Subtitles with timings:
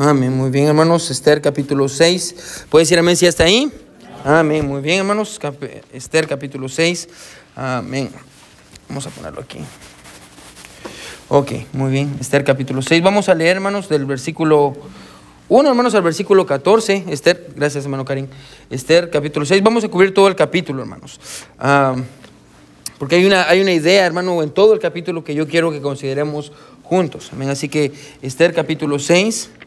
[0.00, 1.10] Amén, muy bien hermanos.
[1.10, 2.66] Esther capítulo 6.
[2.70, 3.68] ¿Puede decir amén si está ahí?
[4.24, 5.40] Amén, muy bien hermanos.
[5.92, 7.08] Esther capítulo 6.
[7.56, 8.08] Amén.
[8.88, 9.58] Vamos a ponerlo aquí.
[11.26, 12.16] Ok, muy bien.
[12.20, 13.02] Esther capítulo 6.
[13.02, 14.76] Vamos a leer hermanos del versículo
[15.48, 17.06] 1 hermanos al versículo 14.
[17.08, 18.28] Esther, gracias hermano Karim.
[18.70, 19.60] Esther capítulo 6.
[19.64, 21.18] Vamos a cubrir todo el capítulo hermanos.
[23.00, 25.80] porque hay una, hay una idea hermano en todo el capítulo que yo quiero que
[25.80, 26.52] consideremos
[26.84, 27.30] juntos.
[27.32, 27.50] Amén.
[27.50, 27.92] Así que
[28.22, 29.57] Esther capítulo 6.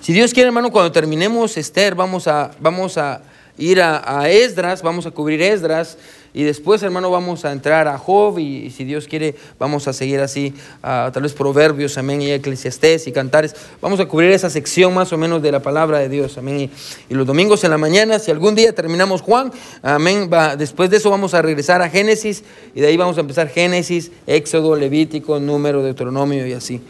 [0.00, 3.22] Si Dios quiere, hermano, cuando terminemos Esther, vamos a, vamos a
[3.58, 5.98] ir a, Esdras, vamos a cubrir Esdras.
[6.32, 10.20] Y después, hermano, vamos a entrar a Job y, si Dios quiere, vamos a seguir
[10.20, 13.56] así, tal vez Proverbios, amén, y Eclesiastés y Cantares.
[13.80, 16.70] Vamos a cubrir esa sección más o menos de la palabra de Dios, amén.
[17.08, 19.50] Y, los domingos en la mañana, si algún día terminamos Juan,
[19.82, 20.28] amén,
[20.58, 24.12] después de eso vamos a regresar a Génesis y de ahí vamos a empezar Génesis,
[24.26, 26.82] Éxodo, Levítico, Número, Deuteronomio y así.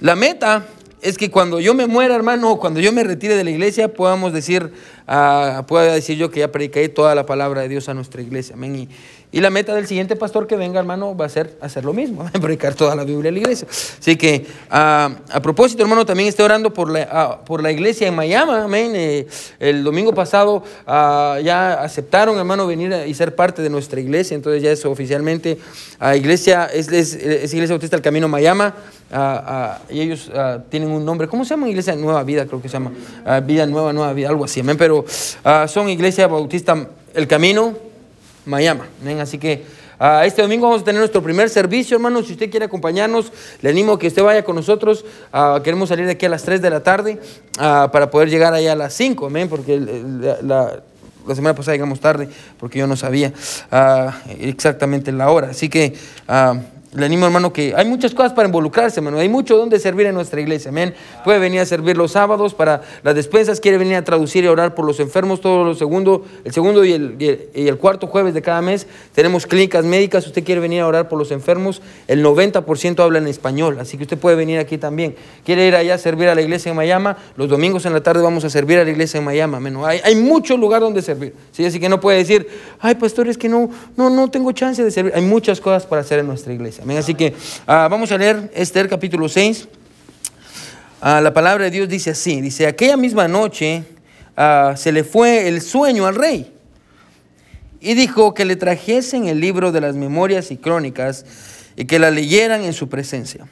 [0.00, 0.66] La meta
[1.04, 4.32] es que cuando yo me muera, hermano, cuando yo me retire de la iglesia, podamos
[4.32, 4.72] decir,
[5.06, 8.54] uh, pueda decir yo que ya prediqué toda la palabra de Dios a nuestra iglesia.
[8.54, 8.88] Amén.
[9.34, 12.24] Y la meta del siguiente pastor que venga, hermano, va a ser hacer lo mismo,
[12.40, 13.66] predicar toda la Biblia en la iglesia.
[13.68, 18.06] Así que, ah, a propósito, hermano, también estoy orando por la, ah, por la iglesia
[18.06, 18.52] en Miami.
[18.52, 18.92] Amén.
[18.94, 19.26] Eh,
[19.58, 24.36] el domingo pasado ah, ya aceptaron, hermano, venir y ser parte de nuestra iglesia.
[24.36, 25.58] Entonces ya es oficialmente
[26.14, 27.14] iglesia, es, es,
[27.52, 28.66] Iglesia Bautista del Camino Miami.
[29.90, 30.30] y ellos
[30.68, 31.68] tienen un nombre, ¿cómo se llama?
[31.68, 32.92] Iglesia Nueva Vida, creo que se llama.
[33.44, 34.60] vida Nueva, Nueva Vida, algo así.
[34.60, 34.76] Amén.
[34.78, 35.04] Pero
[35.66, 37.83] son Iglesia Bautista El Camino
[38.46, 38.82] Miami.
[39.20, 39.64] Así que
[39.98, 42.26] ah, este domingo vamos a tener nuestro primer servicio, hermanos.
[42.26, 45.04] Si usted quiere acompañarnos, le animo a que usted vaya con nosotros.
[45.32, 47.20] Ah, queremos salir de aquí a las 3 de la tarde
[47.58, 50.82] ah, para poder llegar allá a las 5, amén, porque la,
[51.34, 52.28] semana pasada llegamos tarde
[52.58, 53.32] porque yo no sabía
[54.40, 55.48] exactamente la hora.
[55.50, 55.94] Así que
[56.94, 59.18] le animo, hermano, que hay muchas cosas para involucrarse, hermano.
[59.18, 60.68] Hay mucho donde servir en nuestra iglesia.
[60.68, 60.94] Amén.
[61.24, 63.58] Puede venir a servir los sábados para las despensas.
[63.58, 66.20] Quiere venir a traducir y orar por los enfermos todos los segundos.
[66.44, 67.16] El segundo y el,
[67.52, 70.24] y el, cuarto jueves de cada mes tenemos clínicas médicas.
[70.24, 71.82] Usted quiere venir a orar por los enfermos.
[72.06, 73.78] El 90% habla en español.
[73.80, 75.16] Así que usted puede venir aquí también.
[75.44, 77.10] Quiere ir allá a servir a la iglesia en Miami.
[77.36, 79.56] Los domingos en la tarde vamos a servir a la iglesia en Miami.
[79.56, 79.76] Amén.
[79.84, 81.34] Hay, hay mucho lugar donde servir.
[81.50, 81.64] ¿sí?
[81.64, 82.46] Así que no puede decir,
[82.78, 85.12] ay, pastor, es que no, no, no tengo chance de servir.
[85.16, 86.83] Hay muchas cosas para hacer en nuestra iglesia.
[86.92, 87.34] Así que
[87.66, 89.68] ah, vamos a leer Esther capítulo 6.
[91.00, 93.84] Ah, la palabra de Dios dice así, dice, aquella misma noche
[94.36, 96.52] ah, se le fue el sueño al rey
[97.80, 101.24] y dijo que le trajesen el libro de las memorias y crónicas
[101.76, 103.46] y que la leyeran en su presencia.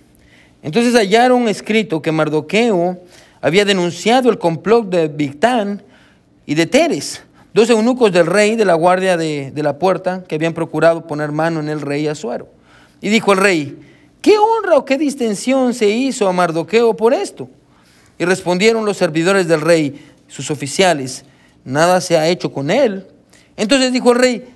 [0.63, 3.01] Entonces hallaron escrito que Mardoqueo
[3.41, 5.83] había denunciado el complot de Victán
[6.47, 7.23] y de Teres,
[7.53, 11.33] dos eunucos del rey de la guardia de, de la puerta que habían procurado poner
[11.33, 12.62] mano en el rey Azuero.
[13.03, 13.79] Y dijo el rey,
[14.23, 17.51] ¿qué honra o qué distinción se hizo a Mardoqueo por esto?
[18.19, 21.25] Y respondieron los servidores del rey, sus oficiales,
[21.65, 23.07] nada se ha hecho con él.
[23.57, 24.55] Entonces dijo el rey,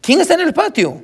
[0.00, 1.02] ¿quién está en el patio?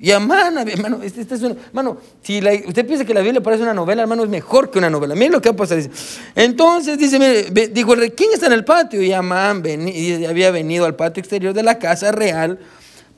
[0.00, 3.72] Y Amán, hermano, este, este es hermano, si usted piensa que la Biblia parece una
[3.72, 5.14] novela, hermano, es mejor que una novela.
[5.14, 5.78] Miren lo que va a pasar.
[6.34, 9.00] Entonces, dice, dijo el rey, ¿quién está en el patio?
[9.00, 9.62] Y Amán
[10.28, 12.58] había venido al patio exterior de la casa real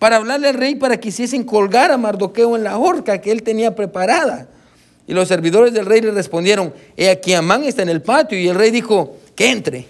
[0.04, 3.42] para hablarle al rey para que hiciesen colgar a Mardoqueo en la horca que él
[3.42, 4.47] tenía preparada.
[5.06, 8.38] Y los servidores del rey le respondieron, he aquí Amán está en el patio.
[8.38, 9.87] Y el rey dijo, que entre.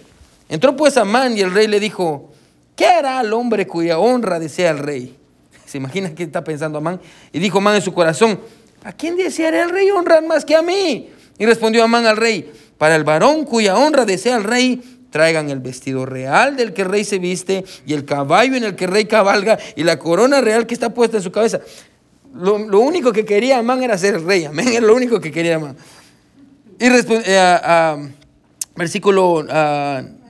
[0.47, 2.31] Entró pues Amán y el rey le dijo,
[2.77, 5.17] ¿qué hará el hombre cuya honra desea el rey?
[5.65, 7.01] ¿Se imagina qué está pensando Amán?
[7.33, 8.39] Y dijo Amán en su corazón,
[8.85, 11.09] ¿a quién deseará el rey honrar más que a mí?
[11.37, 14.81] Y respondió Amán al rey, para el varón cuya honra desea el rey,
[15.15, 18.75] traigan el vestido real del que el rey se viste y el caballo en el
[18.75, 21.61] que el rey cabalga y la corona real que está puesta en su cabeza.
[22.33, 25.77] Lo, único que quería Amán era ser rey, amén, era lo único que quería Amán.
[26.77, 28.09] Y eh,
[28.75, 29.45] versículo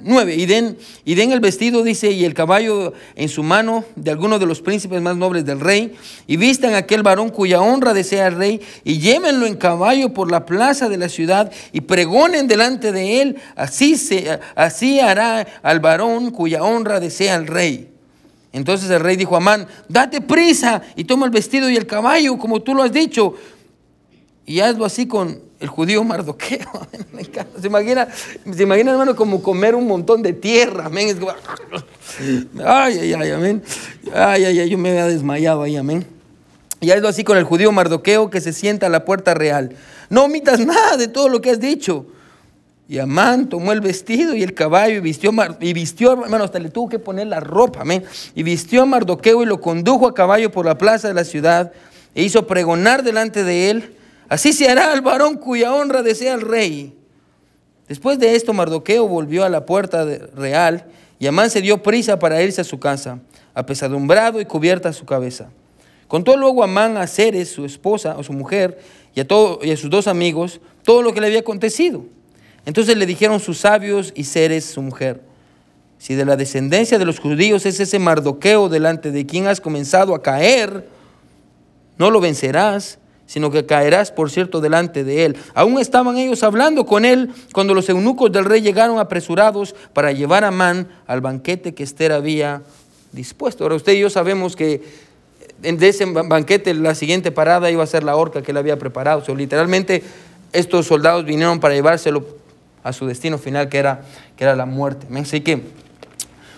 [0.01, 4.11] 9, y den, y den el vestido, dice, y el caballo en su mano de
[4.11, 5.95] alguno de los príncipes más nobles del rey,
[6.28, 10.31] y vistan a aquel varón cuya honra desea el rey, y llévenlo en caballo por
[10.31, 15.80] la plaza de la ciudad, y pregonen delante de él, así, se, así hará al
[15.80, 17.89] varón cuya honra desea el rey.
[18.51, 22.38] Entonces el rey dijo a Amán, date prisa y toma el vestido y el caballo,
[22.38, 23.36] como tú lo has dicho,
[24.45, 26.69] y hazlo así con el judío Mardoqueo.
[27.62, 28.07] ¿Se imagina,
[28.54, 30.86] se hermano, como comer un montón de tierra.
[30.88, 31.18] Amén.
[32.63, 33.63] Ay, ay, ay, amén.
[34.13, 36.06] Ay, ay, ay, yo me había desmayado ahí, amén.
[36.81, 39.75] Y hazlo así con el judío Mardoqueo que se sienta a la puerta real.
[40.10, 42.06] No omitas nada de todo lo que has dicho.
[42.88, 46.69] Y Amán tomó el vestido y el caballo y vistió, y vistió, hermano, hasta le
[46.69, 48.04] tuvo que poner la ropa, amén.
[48.36, 51.72] Y vistió a Mardoqueo y lo condujo a caballo por la plaza de la ciudad
[52.13, 53.96] e hizo pregonar delante de él
[54.27, 56.98] Así se hará al varón cuya honra desea el rey.
[57.88, 60.06] Después de esto, Mardoqueo volvió a la puerta
[60.36, 60.86] real
[61.19, 63.19] y Amán se dio prisa para irse a su casa,
[63.54, 65.50] apesadumbrado y cubierta su cabeza.
[66.07, 68.80] Contó luego Amán a Ceres, su esposa o su mujer,
[69.13, 69.27] y a,
[69.62, 72.06] y a sus dos amigos, todo lo que le había acontecido.
[72.66, 75.21] Entonces le dijeron sus sabios y Ceres, su mujer,
[75.98, 80.13] si de la descendencia de los judíos es ese Mardoqueo delante de quien has comenzado
[80.13, 80.88] a caer,
[81.98, 85.38] no lo vencerás, sino que caerás, por cierto, delante de él.
[85.54, 90.44] Aún estaban ellos hablando con él cuando los eunucos del rey llegaron apresurados para llevar
[90.44, 92.62] a Man al banquete que Esther había
[93.12, 93.63] dispuesto.
[93.63, 94.83] Ahora usted y yo sabemos que
[95.60, 99.19] de ese banquete la siguiente parada iba a ser la horca que él había preparado.
[99.19, 100.04] O sea, literalmente
[100.51, 102.25] estos soldados vinieron para llevárselo
[102.83, 104.01] a su destino final, que era,
[104.38, 105.07] que era la muerte.
[105.19, 105.63] Así que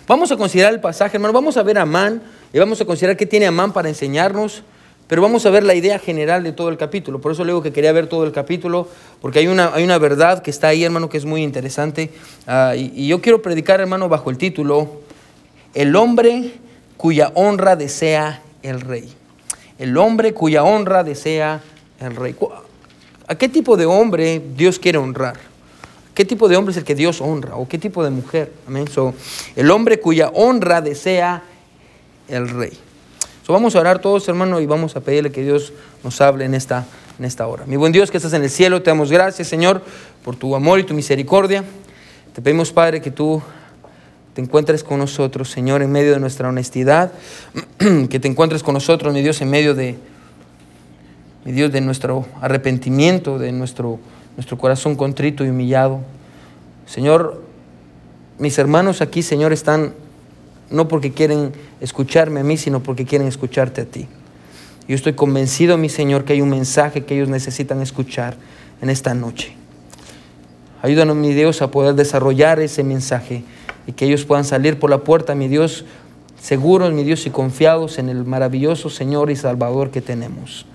[0.06, 1.32] vamos a considerar el pasaje, hermano.
[1.32, 2.22] Vamos a ver a Man
[2.52, 4.62] y vamos a considerar qué tiene Amán para enseñarnos.
[5.08, 7.18] Pero vamos a ver la idea general de todo el capítulo.
[7.18, 8.86] Por eso le digo que quería ver todo el capítulo,
[9.22, 12.10] porque hay una, hay una verdad que está ahí, hermano, que es muy interesante.
[12.46, 15.00] Ah, y, y yo quiero predicar, hermano, bajo el título,
[15.72, 16.52] El hombre
[16.98, 19.10] cuya honra desea el rey.
[19.78, 21.62] El hombre cuya honra desea
[22.00, 22.36] el rey.
[23.26, 25.38] ¿A qué tipo de hombre Dios quiere honrar?
[26.14, 27.56] ¿Qué tipo de hombre es el que Dios honra?
[27.56, 28.52] ¿O qué tipo de mujer?
[28.66, 28.86] Amén.
[29.56, 31.42] el hombre cuya honra desea
[32.28, 32.78] el rey
[33.54, 35.72] vamos a orar todos, hermano, y vamos a pedirle que Dios
[36.04, 36.86] nos hable en esta,
[37.18, 37.64] en esta hora.
[37.66, 39.82] Mi buen Dios que estás en el cielo, te damos gracias, Señor,
[40.22, 41.64] por tu amor y tu misericordia.
[42.34, 43.42] Te pedimos, Padre, que tú
[44.34, 47.10] te encuentres con nosotros, Señor, en medio de nuestra honestidad,
[48.10, 49.96] que te encuentres con nosotros, mi Dios, en medio de,
[51.44, 53.98] mi Dios, de nuestro arrepentimiento, de nuestro,
[54.36, 56.00] nuestro corazón contrito y humillado.
[56.86, 57.42] Señor,
[58.38, 59.94] mis hermanos aquí, Señor, están
[60.70, 64.06] no porque quieren escucharme a mí, sino porque quieren escucharte a ti.
[64.86, 68.36] Yo estoy convencido, mi Señor, que hay un mensaje que ellos necesitan escuchar
[68.80, 69.52] en esta noche.
[70.80, 73.42] Ayúdanos, mi Dios, a poder desarrollar ese mensaje
[73.86, 75.84] y que ellos puedan salir por la puerta, mi Dios,
[76.40, 80.66] seguros, mi Dios, y confiados en el maravilloso Señor y Salvador que tenemos.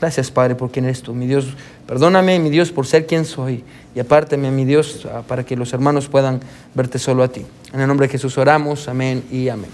[0.00, 1.14] Gracias, Padre, por quien eres tú.
[1.14, 1.46] Mi Dios,
[1.86, 3.64] perdóname, mi Dios, por ser quien soy.
[3.94, 6.40] Y apárteme, mi Dios, ah, para que los hermanos puedan
[6.74, 7.44] verte solo a ti.
[7.72, 8.88] En el nombre de Jesús oramos.
[8.88, 9.70] Amén y amén.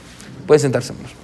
[0.46, 1.19] Pueden sentarse, hermanos.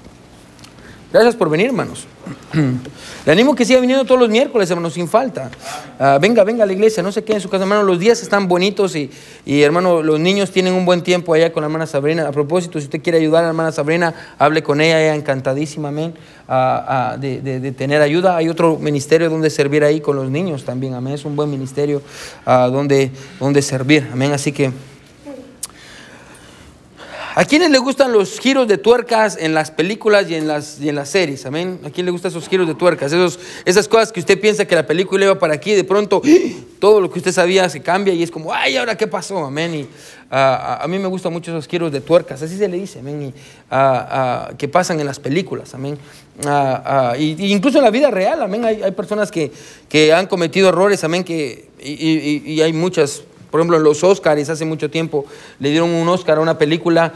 [1.16, 2.06] Gracias por venir, hermanos.
[3.24, 5.50] Le animo que siga viniendo todos los miércoles, hermanos, sin falta.
[5.98, 7.84] Ah, venga, venga a la iglesia, no se quede en su casa, hermano.
[7.84, 9.10] Los días están bonitos y,
[9.46, 12.28] y, hermano, los niños tienen un buen tiempo allá con la hermana Sabrina.
[12.28, 15.88] A propósito, si usted quiere ayudar a la hermana Sabrina, hable con ella, ella encantadísima,
[15.88, 16.12] amén,
[16.48, 18.36] ah, ah, de, tener ayuda.
[18.36, 21.14] Hay otro ministerio donde servir ahí con los niños también, amén.
[21.14, 22.02] Es un buen ministerio
[22.44, 23.10] donde,
[23.40, 24.32] donde servir, amén.
[24.32, 24.70] Así que.
[27.38, 30.88] ¿A quiénes le gustan los giros de tuercas en las películas y en las, y
[30.88, 31.44] en las series?
[31.44, 31.78] Amén.
[31.84, 33.12] ¿A quién le gustan esos giros de tuercas?
[33.12, 36.22] Esos, esas cosas que usted piensa que la película iba para aquí, de pronto
[36.78, 39.44] todo lo que usted sabía se cambia y es como, ay, ¿ahora qué pasó?
[39.44, 39.74] Amén.
[39.74, 39.88] Y
[40.30, 43.22] a, mí me gustan mucho esos giros de tuercas, así se le dice, amén.
[43.22, 45.98] Y, que pasan en las películas, amén.
[47.18, 48.64] y, incluso en la vida real, amén.
[48.64, 49.52] Hay, hay personas que,
[49.90, 54.64] que, han cometido errores, amén, que, y hay muchas por ejemplo, en los Oscars hace
[54.64, 55.24] mucho tiempo
[55.58, 57.12] le dieron un Oscar a una película,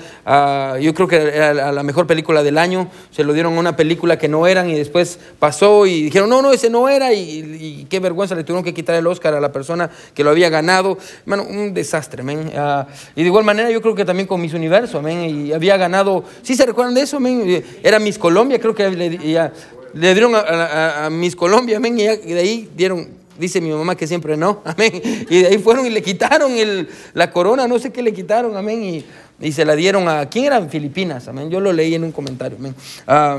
[0.81, 4.19] yo creo que era la mejor película del año, se lo dieron a una película
[4.19, 8.01] que no eran y después pasó y dijeron, no, no, ese no era y, qué
[8.01, 10.99] vergüenza, le tuvieron que quitar el Oscar a la persona que lo había ganado.
[11.27, 12.51] Bueno, un desastre, men.
[12.57, 15.77] Ah, y de igual manera yo creo que también con Miss Universo, men, y había
[15.77, 17.65] ganado, ¿sí se recuerdan de eso, men?
[17.83, 23.20] Era Miss Colombia, creo que le, dieron a, Miss Colombia, men, y de ahí dieron
[23.41, 25.01] Dice mi mamá que siempre no, amén.
[25.29, 28.57] Y de ahí fueron y le quitaron el, la corona, no sé qué le quitaron,
[28.57, 28.83] amén.
[28.85, 29.05] Y,
[29.41, 30.69] y, se la dieron a, ¿quién eran?
[30.69, 31.51] Filipinas, amén.
[31.51, 32.75] Yo lo leí en un comentario, amén.
[33.07, 33.39] Ah,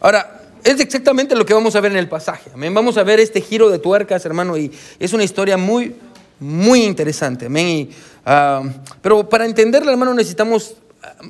[0.00, 2.74] ahora, es exactamente lo que vamos a ver en el pasaje, amén.
[2.74, 5.94] Vamos a ver este giro de tuercas, hermano, y es una historia muy,
[6.40, 7.68] muy interesante, amén.
[7.68, 7.90] Y,
[8.24, 8.62] ah,
[9.00, 10.74] pero para entenderla, hermano, necesitamos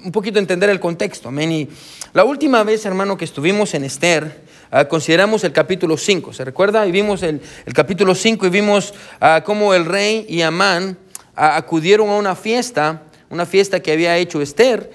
[0.04, 1.52] un poquito entender el contexto, amén.
[1.52, 1.68] Y
[2.12, 6.32] la última vez, hermano, que estuvimos en Esther, Ah, consideramos el capítulo 5.
[6.32, 6.86] ¿Se recuerda?
[6.86, 7.40] Y vimos el,
[7.72, 10.98] capítulo 5 y vimos uh, cómo el rey y Amán
[11.36, 14.90] ah, acudieron a una fiesta, una fiesta que había hecho Esther.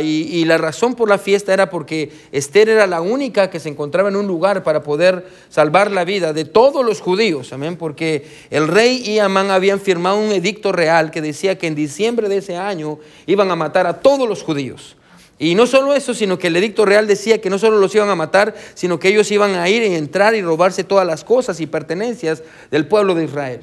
[0.00, 3.68] Y, y, la razón por la fiesta era porque Esther era la única que se
[3.68, 8.28] encontraba en un lugar para poder salvar la vida de todos los judíos, amén, porque
[8.50, 12.36] el rey y Amán habían firmado un edicto real que decía que en diciembre de
[12.36, 14.96] ese año iban a matar a todos los judíos.
[15.38, 18.08] Y no solo eso, sino que el edicto real decía que no solo los iban
[18.08, 21.60] a matar, sino que ellos iban a ir y entrar y robarse todas las cosas
[21.60, 23.60] y pertenencias del pueblo de Israel.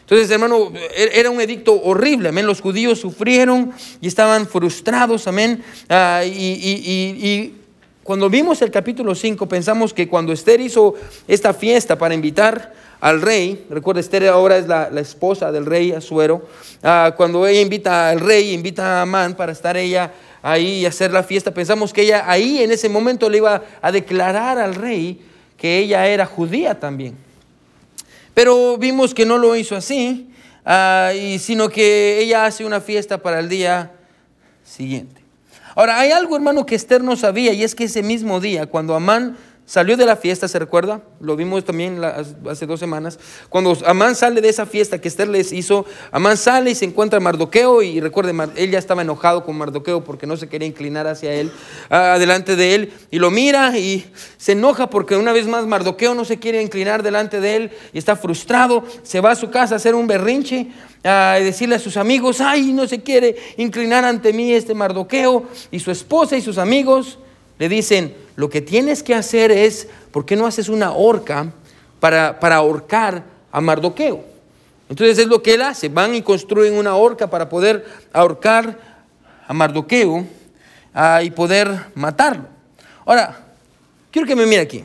[0.00, 2.46] Entonces, hermano, e-, era un edicto horrible, amén.
[2.46, 5.64] Los judíos sufrieron y estaban frustrados, amén.
[5.88, 7.54] Ah, y,
[8.02, 10.94] cuando vimos el capítulo 5, pensamos que cuando Esther hizo
[11.26, 16.46] esta fiesta para invitar al rey, recuerda, Esther ahora es la, esposa del rey Azuero,
[16.84, 20.12] ah, cuando ella invita al rey, invita a Amán para estar ella
[20.46, 24.58] ahí hacer la fiesta, pensamos que ella ahí en ese momento le iba a declarar
[24.58, 25.20] al rey
[25.56, 27.16] que ella era judía también.
[28.32, 30.30] Pero vimos que no lo hizo así,
[30.64, 33.90] ah, y, sino que ella hace una fiesta para el día
[34.64, 35.20] siguiente.
[35.74, 38.94] Ahora, hay algo, hermano, que Esther no sabía, y es que ese mismo día, cuando
[38.94, 41.00] Amán Salió de la fiesta, ¿se recuerda?
[41.18, 42.00] Lo vimos también
[42.48, 43.18] hace dos semanas.
[43.48, 47.18] Cuando Amán sale de esa fiesta que Esther les hizo, Amán sale y se encuentra
[47.18, 51.34] Mardoqueo y recuerde, él ya estaba enojado con Mardoqueo porque no se quería inclinar hacia
[51.34, 51.50] él,
[51.90, 54.06] delante de él, y lo mira y
[54.36, 57.98] se enoja porque una vez más Mardoqueo no se quiere inclinar delante de él y
[57.98, 60.68] está frustrado, se va a su casa a hacer un berrinche,
[61.02, 65.42] a decirle a sus amigos, ay, no se quiere inclinar ante mí este Mardoqueo,
[65.72, 67.18] y su esposa y sus amigos
[67.58, 71.52] le dicen, lo que tienes que hacer es, ¿por qué no haces una horca
[72.00, 74.24] para, para ahorcar a Mardoqueo?
[74.88, 78.78] Entonces es lo que él hace, van y construyen una horca para poder ahorcar
[79.46, 80.26] a Mardoqueo
[80.94, 82.44] ah, y poder matarlo.
[83.04, 83.46] Ahora,
[84.10, 84.84] quiero que me mire aquí.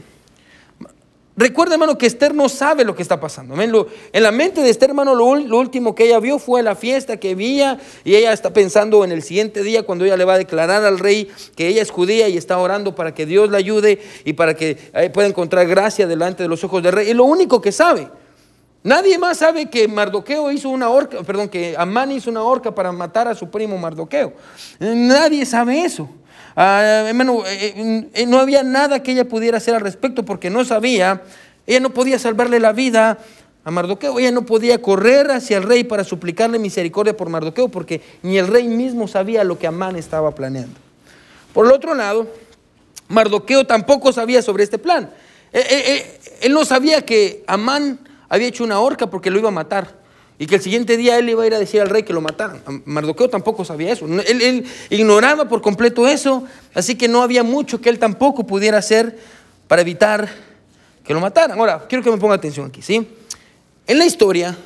[1.38, 3.56] Recuerda, hermano, que Esther no sabe lo que está pasando.
[3.62, 7.36] en la mente de Esther, hermano, lo, último que ella vio fue la fiesta que
[7.36, 10.84] vía y ella está pensando en el siguiente día cuando ella le va a declarar
[10.84, 14.34] al rey que ella es judía y está orando para que Dios la ayude y
[14.34, 17.10] para que eh, pueda encontrar gracia delante de los ojos del rey.
[17.10, 18.10] Es lo único que sabe.
[18.84, 22.92] Nadie más sabe que Mardoqueo hizo una horca, perdón, que Amán hizo una horca para
[22.92, 24.34] matar a su primo Mardoqueo.
[24.80, 26.10] Nadie sabe eso.
[26.56, 30.66] Ah, hermano, eh, eh, no había nada que ella pudiera hacer al respecto porque no
[30.66, 31.22] sabía,
[31.66, 33.20] ella no podía salvarle la vida
[33.64, 38.02] a Mardoqueo, ella no podía correr hacia el rey para suplicarle misericordia por Mardoqueo porque
[38.24, 40.76] ni el rey mismo sabía lo que Amán estaba planeando.
[41.54, 42.28] Por el otro lado,
[43.08, 45.10] Mardoqueo tampoco sabía sobre este plan.
[45.54, 50.01] Eh, él no sabía que Amán había hecho una horca porque lo iba a matar.
[50.42, 52.20] Y que el siguiente día él iba a ir a decir al rey que lo
[52.20, 52.64] mataran.
[52.86, 54.08] Mardoqueo tampoco sabía eso.
[54.08, 59.20] Él, ignoraba por completo eso, así que no había mucho que él tampoco pudiera hacer
[59.68, 60.28] para evitar
[61.04, 61.60] que lo mataran.
[61.60, 63.08] Ahora, quiero que me ponga atención aquí, ¿sí?
[63.86, 64.58] En la historia,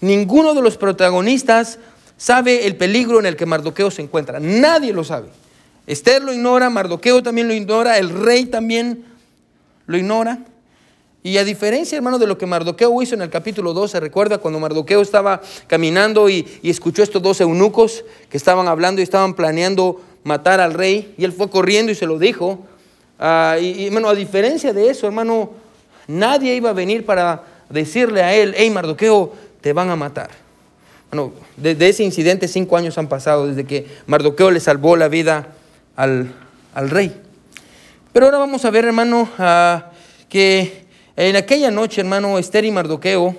[0.00, 1.80] ninguno de los protagonistas
[2.16, 4.38] sabe el peligro en el que Mardoqueo se encuentra.
[4.38, 5.30] Nadie lo sabe.
[5.88, 9.04] Esther lo ignora, Mardoqueo también lo ignora, el rey también
[9.86, 10.38] lo ignora.
[11.26, 14.60] Y a diferencia, hermano, de lo que Mardoqueo hizo en el capítulo 12, recuerda cuando
[14.60, 20.60] Mardoqueo estaba caminando y, escuchó estos dos eunucos que estaban hablando y estaban planeando matar
[20.60, 22.60] al rey, y él fue corriendo y se lo dijo.
[23.18, 25.50] Ah, y, hermano, a diferencia de eso, hermano,
[26.06, 30.30] nadie iba a venir para decirle a él, hey Mardoqueo, te van a matar.
[31.10, 35.48] Bueno, desde ese incidente cinco años han pasado, desde que Mardoqueo le salvó la vida
[35.96, 36.32] al,
[36.76, 37.20] rey.
[38.12, 39.90] Pero ahora vamos a ver, hermano, ah,
[40.28, 40.85] que
[41.16, 43.34] en aquella noche, hermano, Esther y Mardoqueo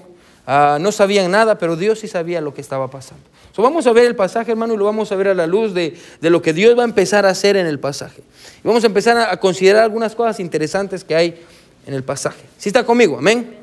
[0.48, 3.24] ah, no sabían nada, pero Dios sí sabía lo que estaba pasando.
[3.58, 5.74] So, vamos a ver el pasaje, hermano, y lo vamos a ver a la luz
[5.74, 8.22] de, lo que Dios va a empezar a hacer en el pasaje.
[8.64, 11.44] Y vamos a empezar a, considerar algunas cosas interesantes que hay
[11.86, 12.44] en el pasaje.
[12.58, 13.18] ¿Sí está conmigo?
[13.18, 13.56] Amén.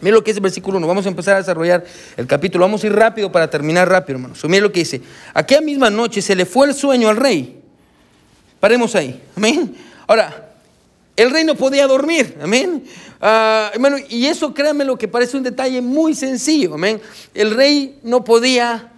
[0.00, 0.86] Mira lo que es el versículo 1.
[0.86, 1.84] Vamos a empezar a desarrollar
[2.16, 2.64] el capítulo.
[2.64, 4.34] Vamos a ir rápido para terminar rápido, hermano.
[4.36, 5.00] So, mira lo que dice.
[5.32, 7.60] Aquella misma noche se le fue el sueño al rey.
[8.60, 9.20] Paremos ahí.
[9.36, 9.74] Amén.
[10.06, 10.53] Ahora,
[11.16, 12.84] el rey no podía dormir, amén.
[13.20, 17.00] Hermano, y eso créanme lo que parece un detalle muy sencillo, amén.
[17.32, 18.90] El rey no podía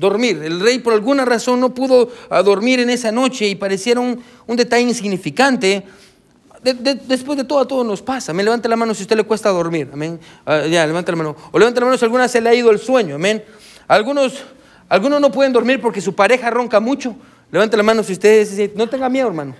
[0.00, 0.42] dormir.
[0.42, 4.20] El rey por alguna razón no pudo ah, dormir en esa noche y pareciera un,
[4.48, 5.84] detalle insignificante.
[6.62, 8.32] después de todo, a todos nos pasa.
[8.32, 9.88] Me levanta la mano si a usted le cuesta dormir.
[9.92, 10.18] Amén.
[10.44, 11.36] Ah, ya, levanta la mano.
[11.52, 13.14] O levanta la mano si alguna se le ha ido el sueño.
[13.14, 13.44] Amén.
[13.86, 14.42] Algunos,
[14.88, 17.14] algunos no pueden dormir porque su pareja ronca mucho.
[17.52, 19.54] Levanta la mano si usted dice, no tenga miedo, hermano.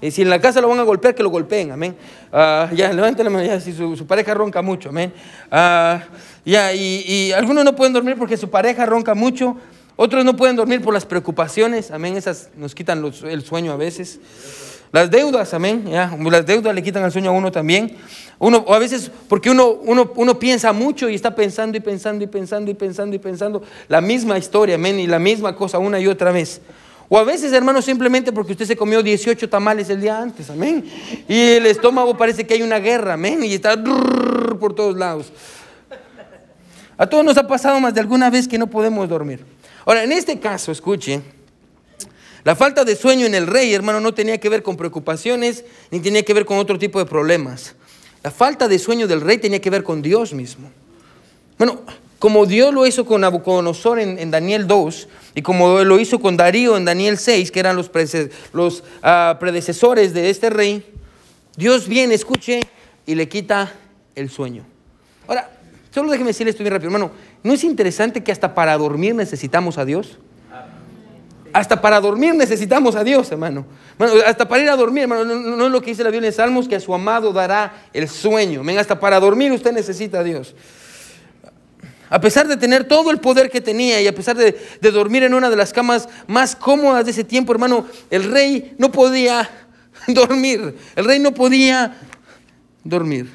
[0.00, 1.96] Y si en la casa lo van a golpear, que lo golpeen, amén.
[2.32, 5.12] Ah, ya, levanten la mano, ya, si su, pareja ronca mucho, amén.
[5.50, 6.02] Ah,
[6.44, 9.56] ya, y, algunos no pueden dormir porque su pareja ronca mucho,
[9.96, 14.20] otros no pueden dormir por las preocupaciones, amén, esas nos quitan el sueño a veces.
[14.94, 17.96] Las deudas, amén, ya, las deudas le quitan el sueño a uno también.
[18.38, 22.22] Uno, o a veces porque uno, uno, uno piensa mucho y está pensando y pensando
[22.22, 25.98] y pensando y pensando y pensando la misma historia, amén, y la misma cosa una
[25.98, 26.60] y otra vez.
[27.08, 30.84] O a veces, hermano, simplemente porque usted se comió 18 tamales el día antes, amén.
[31.28, 35.32] Y el estómago parece que hay una guerra, amén, y está por todos lados.
[36.96, 39.44] A todos nos ha pasado más de alguna vez que no podemos dormir.
[39.84, 41.20] Ahora, en este caso, escuche,
[42.44, 46.00] la falta de sueño en el rey, hermano, no tenía que ver con preocupaciones, ni
[46.00, 47.74] tenía que ver con otro tipo de problemas.
[48.22, 50.70] La falta de sueño del rey tenía que ver con Dios mismo.
[51.58, 51.82] Bueno,
[52.24, 56.74] como Dios lo hizo con Nabucodonosor en, Daniel 2, y como lo hizo con Darío
[56.78, 57.90] en Daniel 6, que eran los,
[59.02, 60.90] ah, predecesores de este rey,
[61.54, 62.60] Dios viene, escuche,
[63.04, 63.74] y le quita
[64.14, 64.64] el sueño.
[65.28, 65.50] Ahora,
[65.90, 67.10] solo déjeme decirle esto bien rápido, hermano.
[67.42, 70.16] ¿No es interesante que hasta para dormir necesitamos a Dios?
[71.52, 73.66] Hasta para dormir necesitamos a Dios, hermano.
[74.26, 76.68] hasta para ir a dormir, hermano, no, es lo que dice la Biblia en Salmos,
[76.68, 78.62] que a su amado dará el sueño.
[78.78, 80.54] hasta para dormir usted necesita a Dios.
[82.14, 84.56] A pesar de tener todo el poder que tenía y a pesar de,
[84.92, 88.92] dormir en una de las camas más cómodas de ese tiempo, hermano, el rey no
[88.92, 89.50] podía
[90.06, 90.76] dormir.
[90.94, 91.96] El rey no podía
[92.84, 93.28] dormir.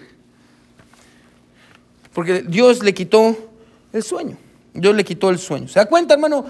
[2.14, 3.52] Porque Dios le quitó
[3.92, 4.38] el sueño.
[4.74, 5.68] Dios le quitó el sueño.
[5.68, 6.46] ¿Se da cuenta, hermano?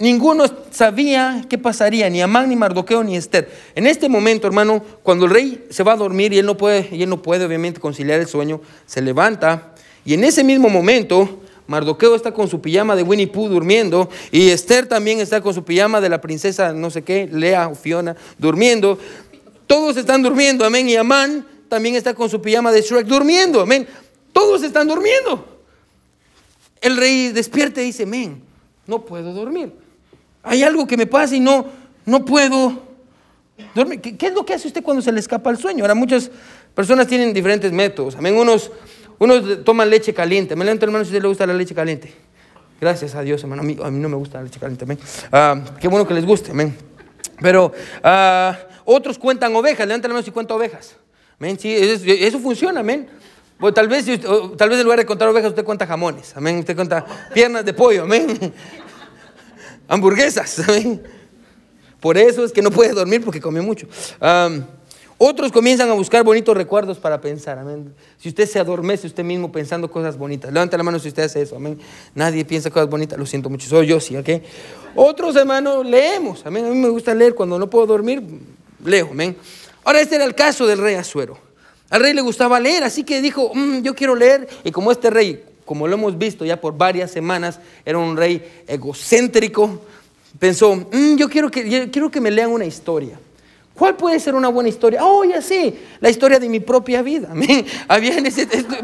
[0.00, 3.48] Ninguno sabía qué pasaría, ni Amán, ni Mardoqueo, ni Esther.
[3.76, 6.88] En este momento, hermano, cuando el rey se va a dormir y él no puede,
[6.90, 9.72] y él no puede obviamente conciliar el sueño, se levanta
[10.04, 14.48] y en ese mismo momento Mardoqueo está con su pijama de Winnie Pooh durmiendo y
[14.50, 18.16] Esther también está con su pijama de la princesa no sé qué, Lea o Fiona,
[18.38, 18.98] durmiendo.
[19.68, 20.88] Todos están durmiendo, amén.
[20.88, 23.86] Y Amán también está con su pijama de Shrek durmiendo, amén.
[24.32, 25.46] Todos están durmiendo.
[26.80, 28.42] El rey despierta y dice, amén,
[28.88, 29.72] no puedo dormir.
[30.42, 31.66] Hay algo que me pasa y no,
[32.04, 32.82] no puedo
[33.76, 34.00] dormir.
[34.00, 35.84] ¿Qué, es lo que hace usted cuando se le escapa el sueño?
[35.84, 36.30] Ahora, muchas
[36.74, 38.16] personas tienen diferentes métodos.
[38.16, 38.34] Amén.
[38.34, 38.72] Unos,
[39.20, 40.56] unos toman leche caliente.
[40.56, 42.12] Me levanto, hermano, si a usted le gusta la leche caliente.
[42.80, 43.62] Gracias a Dios, hermano.
[43.62, 44.84] A mí, a mí no me gusta la leche caliente.
[45.30, 46.52] Ah, qué bueno que les guste.
[47.40, 47.72] Pero
[48.02, 49.86] ah, otros cuentan ovejas.
[49.86, 50.96] Levanta la mano si cuenta ovejas.
[51.38, 51.56] Amén.
[51.58, 52.80] Sí, eso, funciona.
[52.80, 53.08] Amén.
[53.72, 54.06] tal, vez,
[54.56, 56.36] tal vez en lugar de contar ovejas, usted cuenta jamones.
[56.36, 56.58] Amén.
[56.58, 58.02] Usted cuenta piernas de pollo.
[58.02, 58.52] Amén
[59.90, 60.62] hamburguesas.
[62.00, 63.86] Por eso es que no puede dormir porque come mucho.
[65.22, 67.58] Otros comienzan a buscar bonitos recuerdos para pensar.
[67.58, 67.92] Amén.
[68.16, 71.42] Si usted se adormece usted mismo pensando cosas bonitas, levanta la mano si usted hace
[71.42, 71.56] eso.
[71.56, 71.78] Amén.
[72.14, 73.68] Nadie piensa cosas bonitas, lo siento mucho.
[73.68, 74.28] Soy yo, sí, ¿ok?
[74.94, 76.46] Otros hermanos leemos.
[76.46, 76.64] Amén.
[76.64, 78.22] A mí me gusta leer cuando no puedo dormir,
[78.82, 79.08] leo.
[79.10, 79.36] Amén.
[79.84, 81.36] Ahora, este era el caso del rey Azuero.
[81.90, 84.48] Al rey le gustaba leer, así que dijo, mm, yo quiero leer.
[84.64, 88.64] Y como este rey como lo hemos visto ya por varias semanas, era un rey
[88.66, 89.80] egocéntrico.
[90.36, 93.20] Pensó, mm, yo, quiero que, quiero que me lean una historia.
[93.74, 95.04] ¿Cuál puede ser una buena historia?
[95.04, 97.32] Oh, ya sé, la historia de mi propia vida.
[97.88, 98.16] Había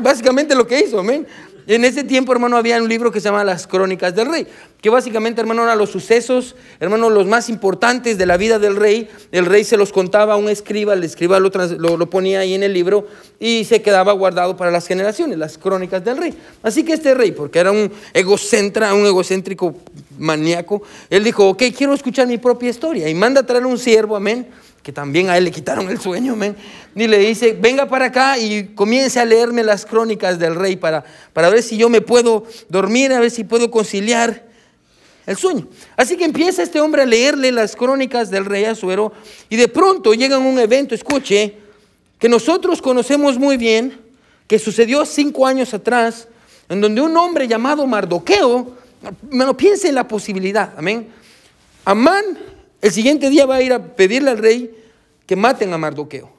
[0.00, 1.00] básicamente lo que hizo.
[1.00, 1.26] Amén.
[1.66, 4.46] En ese tiempo, hermano, había un libro que se llama Las Crónicas del Rey,
[4.80, 9.08] que básicamente, hermano, eran los sucesos, hermano, los más importantes de la vida del rey.
[9.32, 11.50] El rey se los contaba a un escriba, el escriba lo,
[11.96, 13.06] lo, ponía ahí en el libro
[13.40, 16.34] y se quedaba guardado para las generaciones, las Crónicas del Rey.
[16.62, 19.74] Así que este rey, porque era un egocentra, un egocéntrico
[20.18, 24.14] maníaco, él dijo, ok, quiero escuchar mi propia historia y manda a traer un siervo,
[24.14, 24.46] amén
[24.86, 26.54] que también a él le quitaron el sueño, amén.
[26.94, 31.02] Y le dice, venga para acá y comience a leerme las crónicas del rey para,
[31.32, 34.45] para ver si yo me puedo dormir, a ver si puedo conciliar
[35.26, 35.66] el sueño.
[35.96, 39.12] Así que empieza este hombre a leerle las crónicas del rey Azuero
[39.48, 41.54] y de pronto llega un evento, escuche,
[42.18, 44.00] que nosotros conocemos muy bien,
[44.46, 46.28] que sucedió cinco años atrás,
[46.68, 48.76] en donde un hombre llamado Mardoqueo,
[49.30, 51.08] lo piense en la posibilidad, amén.
[51.84, 52.24] Amán
[52.80, 54.70] el siguiente día va a ir a pedirle al rey
[55.26, 56.30] que maten a Mardoqueo.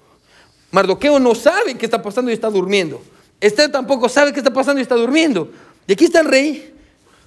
[0.72, 3.02] Mardoqueo no sabe qué está pasando y está durmiendo.
[3.40, 5.52] Esther tampoco sabe qué está pasando y está durmiendo.
[5.88, 6.74] Y aquí está el rey,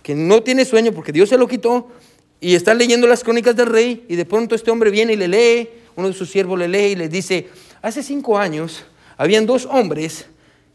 [0.02, 1.88] que no tiene sueño porque Dios se lo quitó,
[2.40, 5.28] y está leyendo las crónicas del rey, y de pronto este hombre viene y le
[5.28, 7.48] lee, uno de sus siervos le lee y le dice,
[7.82, 8.84] hace cinco años
[9.16, 10.26] habían dos hombres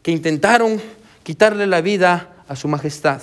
[0.02, 0.80] que intentaron
[1.24, 3.20] quitarle la vida a su majestad.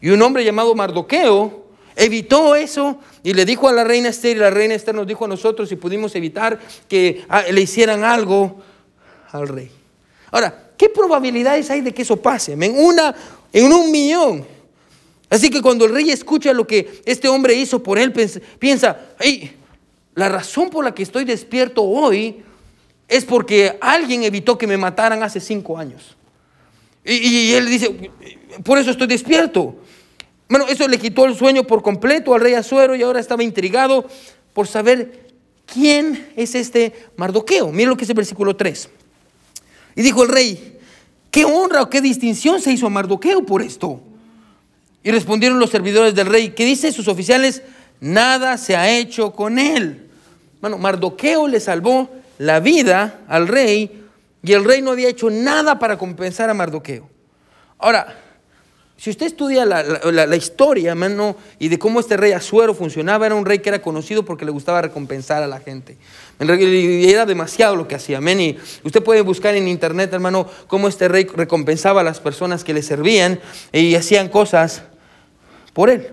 [0.00, 4.40] Y un hombre llamado Mardoqueo evitó eso y le dijo a la reina Esther y
[4.40, 8.60] la reina Esther nos dijo a nosotros si pudimos evitar que ah, le hicieran algo
[9.30, 9.70] al rey.
[10.32, 12.52] Ahora, ¿qué probabilidades hay de que eso pase?
[12.52, 13.14] En una
[13.52, 14.55] en un millón.
[15.28, 18.12] Así que cuando el rey escucha lo que este hombre hizo por él,
[18.58, 19.56] piensa, hey,
[20.14, 22.42] la razón por la que estoy despierto hoy
[23.08, 26.16] es porque alguien evitó que me mataran hace cinco años.
[27.04, 28.10] y él dice,
[28.64, 29.76] por eso estoy despierto.
[30.48, 34.06] Bueno, eso le quitó el sueño por completo al rey Azuero y ahora estaba intrigado
[34.52, 35.34] por saber
[35.66, 37.72] quién es este Mardoqueo.
[37.72, 38.88] Mira lo que es el versículo 3.
[39.96, 40.78] Y dijo el rey,
[41.30, 44.00] ¿qué honra o qué distinción se hizo a Mardoqueo por esto?
[45.06, 47.62] Y respondieron los servidores del rey, ¿qué dice sus oficiales?
[48.00, 50.08] Nada se ha hecho con él.
[50.60, 54.02] Bueno, Mardoqueo le salvó la vida al rey
[54.42, 57.08] y el rey no había hecho nada para compensar a Mardoqueo.
[57.78, 58.22] Ahora,
[58.98, 63.44] Si usted estudia la, historia, hermano, y de cómo este rey Azuero funcionaba, era un
[63.44, 65.98] rey que era conocido porque le gustaba recompensar a la gente.
[66.40, 68.20] Y era demasiado lo que hacía.
[68.20, 72.72] Y usted puede buscar en internet, hermano, cómo este rey recompensaba a las personas que
[72.72, 73.38] le servían
[73.70, 74.82] y hacían cosas
[75.76, 76.08] por él.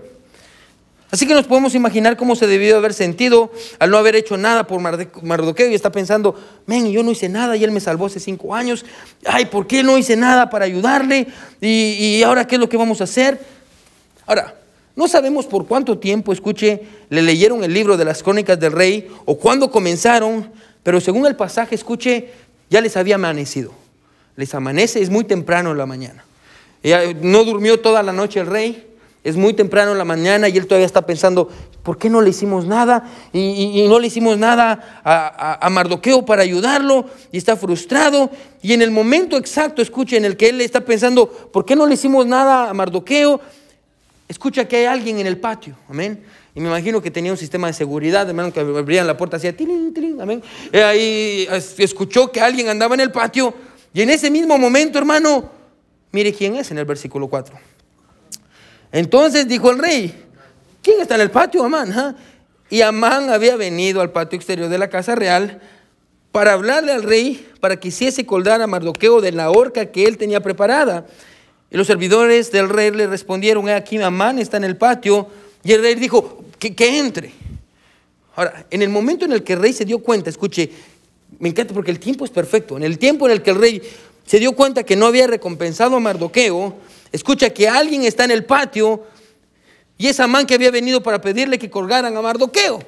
[1.10, 4.66] Así que nos podemos imaginar cómo se debió haber sentido al no haber hecho nada
[4.66, 4.78] por
[5.22, 6.34] Mardoqueo y está pensando,
[6.66, 8.84] men, yo no hice nada y él me salvó hace cinco años.
[9.24, 11.28] Ay, ¿por qué no hice nada para ayudarle?
[11.62, 13.40] ¿Y, y ahora qué es lo que vamos a hacer?
[14.26, 14.54] Ahora,
[14.96, 19.08] no sabemos por cuánto tiempo, escuche, le leyeron el libro de las crónicas del rey
[19.24, 22.32] o cuándo comenzaron, pero según el pasaje, escuche,
[22.68, 23.72] ya les había amanecido.
[24.36, 26.22] Les amanece, es muy temprano en la mañana.
[27.22, 28.93] no durmió toda la noche el rey,
[29.24, 31.48] es muy temprano en la mañana y él todavía está pensando,
[31.82, 33.10] ¿por qué no le hicimos nada?
[33.32, 38.30] Y, no le hicimos nada a, Mardoqueo para ayudarlo y está frustrado.
[38.60, 41.86] Y en el momento exacto, escuche, en el que él está pensando, ¿por qué no
[41.86, 43.40] le hicimos nada a Mardoqueo?
[44.28, 46.22] Escucha que hay alguien en el patio, amén.
[46.54, 49.56] Y me imagino que tenía un sistema de seguridad, hermano, que abrían la puerta, hacía
[49.56, 50.42] tilín, tilín, amén.
[50.70, 53.54] Y ahí escuchó que alguien andaba en el patio
[53.94, 55.50] y en ese mismo momento, hermano,
[56.12, 57.73] mire quién es en el versículo 4.
[58.94, 60.14] Entonces dijo el rey,
[60.80, 61.92] ¿quién está en el patio, Amán?
[61.92, 62.14] Ah?".
[62.70, 65.60] Y Amán había venido al patio exterior de la casa real
[66.30, 70.16] para hablarle al rey para que hiciese colgar a Mardoqueo de la horca que él
[70.16, 71.06] tenía preparada.
[71.72, 75.26] Y los servidores del rey le respondieron, aquí Amán está en el patio.
[75.64, 77.32] Y el rey dijo, que, que entre.
[78.36, 80.70] Ahora, en el momento en el que el rey se dio cuenta, escuche,
[81.40, 82.76] me encanta porque el tiempo es perfecto.
[82.76, 83.82] En el tiempo en el que el rey
[84.24, 86.76] se dio cuenta que no había recompensado a Mardoqueo,
[87.14, 89.04] escucha que alguien está en el patio
[89.96, 92.80] y es Amán que había venido para pedirle que colgaran a Mardoqueo.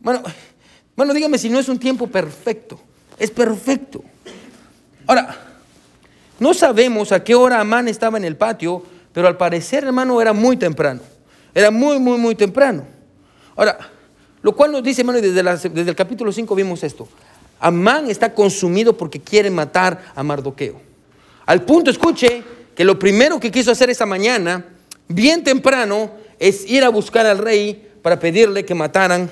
[0.00, 0.22] Bueno,
[0.96, 2.80] bueno, dígame si no es un tiempo perfecto.
[3.18, 4.02] Es perfecto.
[5.06, 5.36] Ahora,
[6.40, 8.82] no sabemos a qué hora Amán estaba en el patio,
[9.12, 11.02] pero al parecer, hermano, era muy temprano.
[11.54, 12.86] Era muy, muy, muy temprano.
[13.54, 13.78] Ahora,
[14.40, 17.06] lo cual nos dice, hermano, desde, desde el capítulo 5 vimos esto.
[17.60, 20.80] Amán está consumido porque quiere matar a Mardoqueo.
[21.44, 22.42] Al punto, escuche,
[22.74, 24.64] que lo primero que quiso hacer esa mañana,
[25.08, 29.30] bien temprano, es ir a buscar al rey para pedirle que mataran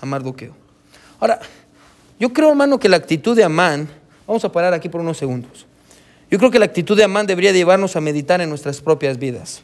[0.00, 0.54] a Mardoqueo.
[1.20, 1.40] Ahora,
[2.18, 3.88] yo creo, hermano, que la actitud de Amán,
[4.26, 5.66] vamos a parar aquí por unos segundos.
[6.30, 9.62] Yo creo que la actitud de Amán debería llevarnos a meditar en nuestras propias vidas.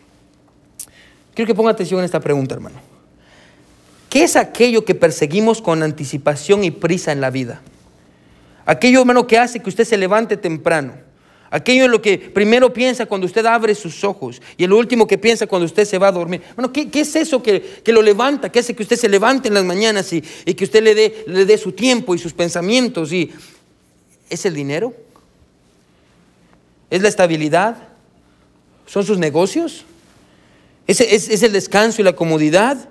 [1.35, 2.77] Quiero que ponga atención en esta pregunta, hermano.
[4.09, 7.61] ¿Qué es aquello que perseguimos con anticipación y prisa en la vida?
[8.65, 11.04] Aquello, hermano, que hace que usted se levante temprano
[11.55, 15.19] Aquello en lo que primero piensa cuando usted abre sus ojos y el último que
[15.19, 16.43] piensa cuando usted se va a dormir.
[16.57, 18.51] Bueno, ¿qué, es eso que, lo levanta?
[18.51, 21.45] ¿Qué hace que usted se levante en las mañanas y, que usted le dé, le
[21.45, 23.13] dé su tiempo y sus pensamientos?
[23.13, 23.31] Y,
[24.29, 24.95] ¿Es el dinero?
[26.91, 27.77] ¿Es la estabilidad?
[28.85, 29.85] ¿Son sus negocios?
[30.89, 32.89] ¿Es, es el descanso y la comodidad?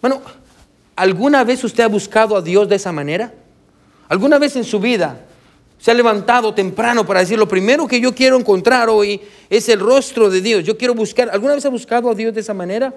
[0.00, 0.22] Bueno,
[0.96, 3.32] ¿alguna vez usted ha buscado a Dios de esa manera?
[4.08, 5.24] ¿Alguna vez en su vida
[5.82, 9.80] se ha levantado temprano para decir, lo primero que yo quiero encontrar hoy es el
[9.80, 10.62] rostro de Dios.
[10.62, 12.94] Yo quiero buscar, ¿alguna vez ha buscado a Dios de esa manera?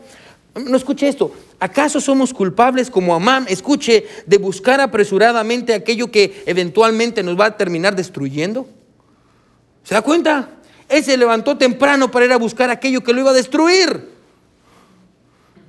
[0.53, 1.31] No escuche esto.
[1.59, 7.57] ¿Acaso somos culpables como Amán, escuche, de buscar apresuradamente aquello que eventualmente nos va a
[7.57, 8.69] terminar destruyendo?
[9.83, 10.49] ¿Se da cuenta?
[10.87, 14.11] Él se levantó temprano para ir a buscar aquello que lo iba a destruir.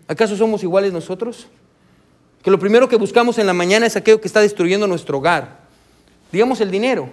[0.07, 1.47] ¿Acaso somos iguales nosotros?
[2.43, 5.66] Que lo primero que buscamos en la mañana es aquello que está destruyendo nuestro hogar
[6.37, 7.09] digamos el dinero,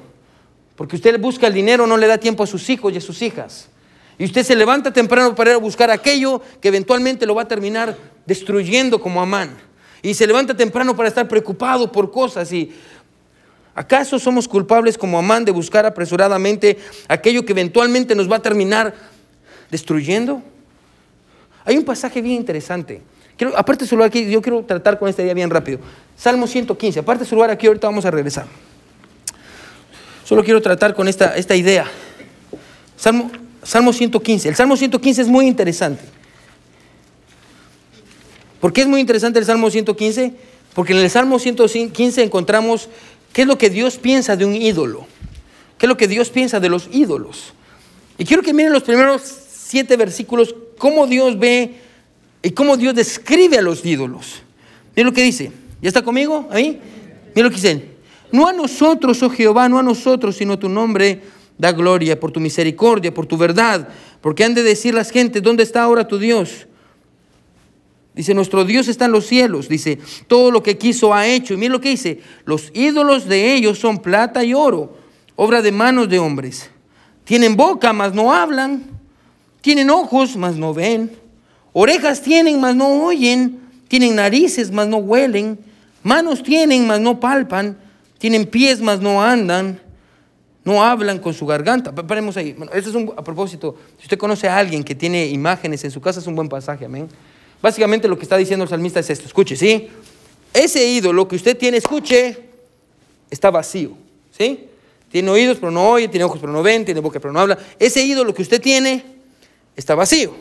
[0.75, 3.21] porque usted busca el dinero, no le da tiempo a sus hijos y a sus
[3.21, 3.69] hijas.
[4.17, 7.47] Y usted se levanta temprano para ir a buscar aquello que eventualmente lo va a
[7.47, 9.55] terminar destruyendo como Amán.
[10.01, 12.51] Y se levanta temprano para estar preocupado por cosas.
[12.51, 12.73] ¿Y
[13.73, 18.93] acaso somos culpables como Amán de buscar apresuradamente aquello que eventualmente nos va a terminar
[19.71, 20.41] destruyendo?
[21.63, 23.01] Hay un pasaje bien interesante.
[23.37, 25.79] Quiero, aparte su lugar aquí, yo quiero tratar con este día bien rápido.
[26.17, 26.99] Salmo 115.
[26.99, 28.47] Aparte su lugar aquí, ahorita vamos a regresar.
[30.25, 31.85] Solo quiero tratar con esta, esta idea.
[32.97, 33.31] Salmo,
[33.63, 34.49] Salmo 115.
[34.49, 36.03] El Salmo 115 es muy interesante.
[38.59, 40.33] ¿Por qué es muy interesante el Salmo 115?
[40.73, 42.89] Porque en el Salmo 115 encontramos
[43.33, 45.05] qué es lo que Dios piensa de un ídolo.
[45.77, 47.53] ¿Qué es lo que Dios piensa de los ídolos?
[48.17, 51.75] Y quiero que miren los primeros siete versículos, cómo Dios ve
[52.41, 54.43] y cómo Dios describe a los ídolos.
[54.95, 55.51] Miren lo que dice.
[55.81, 56.79] ¿Ya está conmigo ahí?
[57.35, 57.92] Miren lo que dice.
[58.33, 61.21] No a nosotros, oh Jehová, no a nosotros, sino tu nombre
[61.55, 63.87] da gloria por tu misericordia, por tu verdad.
[64.21, 66.65] Porque han de decir las gentes, ¿dónde está ahora tu Dios?
[68.15, 69.69] Dice, nuestro Dios está en los cielos.
[69.69, 71.53] Dice, todo lo que quiso ha hecho.
[71.53, 74.97] Y mira lo que dice, los ídolos de ellos son plata y oro,
[75.35, 76.71] obra de manos de hombres.
[77.25, 78.83] Tienen boca, mas no hablan.
[79.61, 81.11] Tienen ojos, mas no ven.
[81.71, 83.59] Orejas tienen, mas no oyen.
[83.87, 85.59] Tienen narices, mas no huelen.
[86.01, 87.77] Manos tienen, mas no palpan.
[88.23, 89.81] Tienen pies, mas no andan.
[90.63, 91.93] No hablan con su garganta.
[91.93, 92.53] Paremos ahí.
[92.53, 93.75] Bueno, es un, a propósito.
[93.97, 96.85] Si usted conoce a alguien que tiene imágenes en su casa, es un buen pasaje.
[96.85, 97.09] Amén.
[97.61, 99.25] Básicamente lo que está diciendo el salmista es esto.
[99.25, 99.89] Escuche, ¿sí?
[100.53, 102.39] Ese ídolo que usted tiene, escuche,
[103.29, 103.91] está vacío.
[104.31, 104.69] ¿Sí?
[105.11, 107.57] Tiene oídos pero no oye, tiene ojos pero no ven, tiene boca pero no habla.
[107.77, 109.03] Ese ídolo que usted tiene
[109.75, 110.33] está vacío.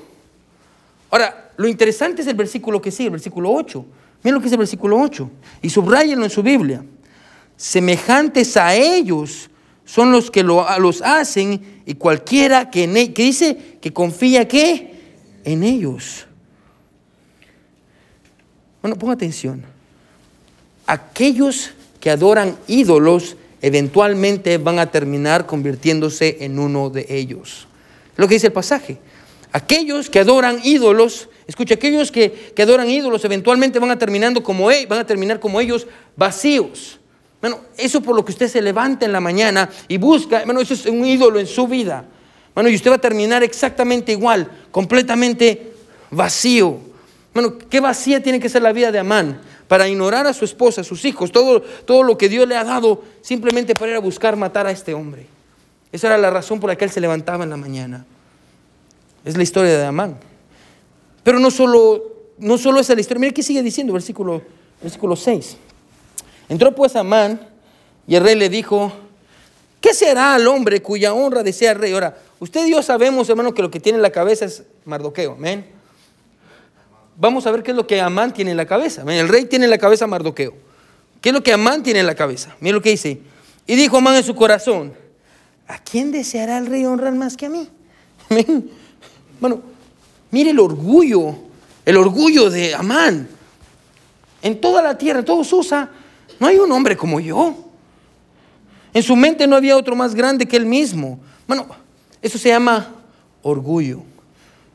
[1.10, 3.84] Ahora, lo interesante es el versículo que sigue, el versículo 8.
[4.22, 5.28] Miren lo que es el versículo 8.
[5.62, 6.84] Y subrayenlo en su Biblia.
[7.62, 9.48] Semejantes a ellos
[9.84, 14.90] son los que lo, los hacen y cualquiera que, e, que dice que confía que
[15.44, 16.26] en ellos.
[18.80, 19.62] Bueno, ponga atención.
[20.88, 21.70] Aquellos
[22.00, 27.68] que adoran ídolos eventualmente van a terminar convirtiéndose en uno de ellos.
[28.16, 28.98] Lo que dice el pasaje.
[29.52, 34.84] Aquellos que adoran ídolos, escucha, aquellos que, adoran ídolos eventualmente van a, terminando como, e,
[34.86, 36.98] van a terminar como ellos vacíos.
[37.42, 40.72] Bueno, eso por lo que usted se levanta en la mañana y busca, bueno, eso
[40.72, 42.06] es un ídolo en su vida.
[42.54, 45.74] Bueno, y usted va a terminar exactamente igual, completamente
[46.10, 46.78] vacío.
[47.34, 49.40] Bueno, ¿qué vacía tiene que ser la vida de Amán?
[49.72, 52.62] para ignorar a su esposa, a sus hijos, todo, todo lo que Dios le ha
[52.62, 55.26] dado, simplemente para ir a buscar matar a este hombre.
[55.90, 58.04] Esa era la razón por la que él se levantaba en la mañana.
[59.24, 60.18] Es la historia de Amán.
[61.22, 62.02] Pero no solo,
[62.36, 63.20] no solo es la historia.
[63.20, 64.42] Mire qué sigue diciendo, versículo,
[64.82, 65.56] versículo 6.
[66.48, 67.40] Entró pues Amán
[68.06, 68.92] y el rey le dijo,
[69.80, 71.92] ¿qué será al hombre cuya honra desea el rey?
[71.92, 75.32] Ahora, usted y yo sabemos, hermano, que lo que tiene en la cabeza es Mardoqueo.
[75.32, 75.82] Amén
[77.16, 79.02] vamos a ver qué es lo que Amán tiene en la cabeza.
[79.06, 80.54] El rey tiene en la cabeza Mardoqueo.
[81.20, 82.56] ¿Qué es lo que Amán tiene en la cabeza?
[82.60, 83.20] Mira lo que dice.
[83.66, 84.92] Y dijo Amán en su corazón,
[85.68, 87.68] ¿a quién deseará el rey honrar más que a mí?
[89.40, 89.60] Bueno,
[90.30, 91.34] mire el orgullo,
[91.84, 93.28] el orgullo de Amán.
[94.40, 95.90] En toda la tierra, todo Susa,
[96.42, 97.54] no hay un hombre como yo.
[98.92, 101.20] En su mente no había otro más grande que él mismo.
[101.46, 101.68] Bueno,
[102.20, 102.96] eso se llama
[103.42, 104.02] orgullo.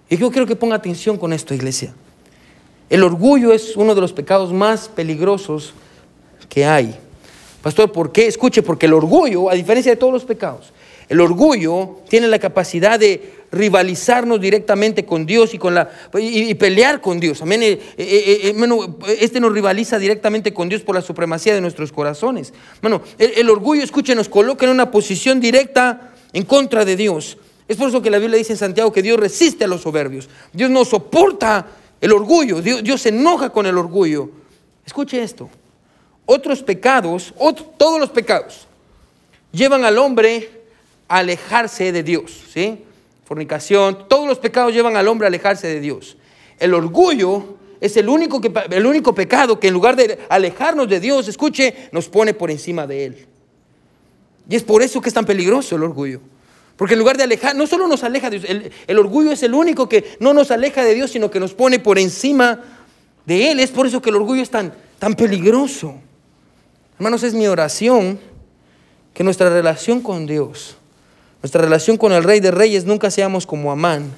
[0.10, 1.94] Y yo quiero que ponga atención con esto, iglesia.
[2.90, 5.74] El orgullo es uno de los pecados más peligrosos
[6.48, 6.98] que hay.
[7.62, 8.28] Pastor, ¿por qué?
[8.28, 10.72] Escuche, porque el orgullo, a diferencia de todos los pecados,
[11.10, 15.90] el orgullo tiene la capacidad de rivalizarnos directamente con Dios y, con la,
[16.20, 17.42] y, pelear con Dios.
[17.42, 17.64] Amén.
[17.64, 22.54] Eh, eh, eh, este nos rivaliza directamente con Dios por la supremacía de nuestros corazones.
[22.82, 27.38] Bueno, el, el orgullo, escuche, nos coloca en una posición directa en contra de Dios.
[27.68, 30.30] Es por eso que la Biblia dice en Santiago que Dios resiste a los soberbios.
[30.54, 31.68] Dios no soporta
[32.00, 34.30] el orgullo, Dios, se enoja con el orgullo.
[34.86, 35.50] Escuche esto.
[36.26, 37.34] Otros pecados,
[37.78, 38.68] todos los pecados,
[39.52, 40.58] llevan al hombre
[41.08, 42.44] alejarse de Dios.
[42.54, 42.84] ¿sí?
[43.26, 46.18] Fornicación, todos los pecados llevan al hombre a alejarse de Dios.
[46.60, 51.00] El orgullo es el único, que, el único pecado que en lugar de alejarnos de
[51.00, 53.28] Dios, escuche, nos pone por encima de Él.
[54.50, 56.22] Y es por eso que es tan peligroso el orgullo.
[56.78, 59.54] Porque en lugar de alejar, no solo nos aleja de Dios, el, orgullo es el
[59.54, 62.62] único que no nos aleja de Dios, sino que nos pone por encima
[63.26, 63.60] de Él.
[63.60, 65.96] Es por eso que el orgullo es tan, tan peligroso.
[66.98, 68.20] Hermanos, es mi oración
[69.14, 70.77] que nuestra relación con Dios,
[71.42, 74.12] nuestra relación con el Rey de Reyes, nunca seamos como Amán,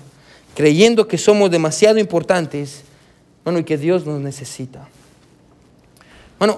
[0.56, 2.84] creyendo que somos demasiado importantes,
[3.44, 4.88] bueno, y que Dios nos necesita.
[6.38, 6.58] Bueno,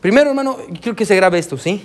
[0.00, 1.82] primero, hermano, quiero que se grabe esto, ¿sí?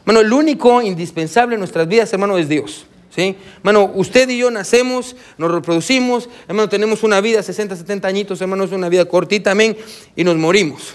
[0.00, 2.86] Hermano, el único indispensable en nuestras vidas, hermano, es Dios.
[3.14, 3.36] ¿sí?
[3.58, 8.64] Hermano, usted y yo nacemos, nos reproducimos, hermano, tenemos una vida, 60, 70 añitos, hermano,
[8.64, 9.76] es una vida cortita, amén,
[10.16, 10.94] y nos morimos.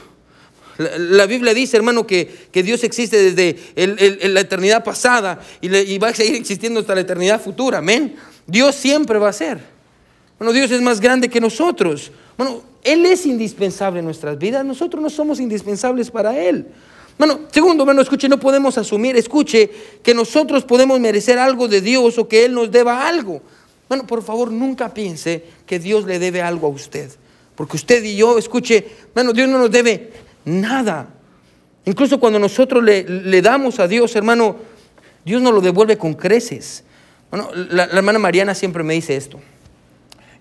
[0.77, 3.57] La, Biblia dice, hermano, que, que Dios existe desde
[4.27, 8.15] la eternidad pasada y, y, va a seguir existiendo hasta la eternidad futura, amén.
[8.45, 9.59] Dios siempre va a ser.
[10.37, 12.11] Bueno, Dios es más grande que nosotros.
[12.37, 16.67] Bueno, Él es indispensable en nuestras vidas, nosotros no somos indispensables para Él.
[17.17, 19.71] Bueno, segundo, hermano, escuche, no podemos asumir, escuche,
[20.03, 23.41] que nosotros podemos merecer algo de Dios o que Él nos deba algo.
[23.87, 27.09] Bueno, por favor, nunca piense que Dios le debe algo a usted.
[27.55, 28.85] Porque usted y yo, escuche,
[29.15, 30.11] hermano, Dios no nos debe
[30.45, 31.07] nada.
[31.85, 34.57] Incluso cuando nosotros le, le damos a Dios, hermano,
[35.23, 36.83] Dios nos lo devuelve con creces.
[37.29, 39.39] Bueno, la, la, hermana Mariana siempre me dice esto.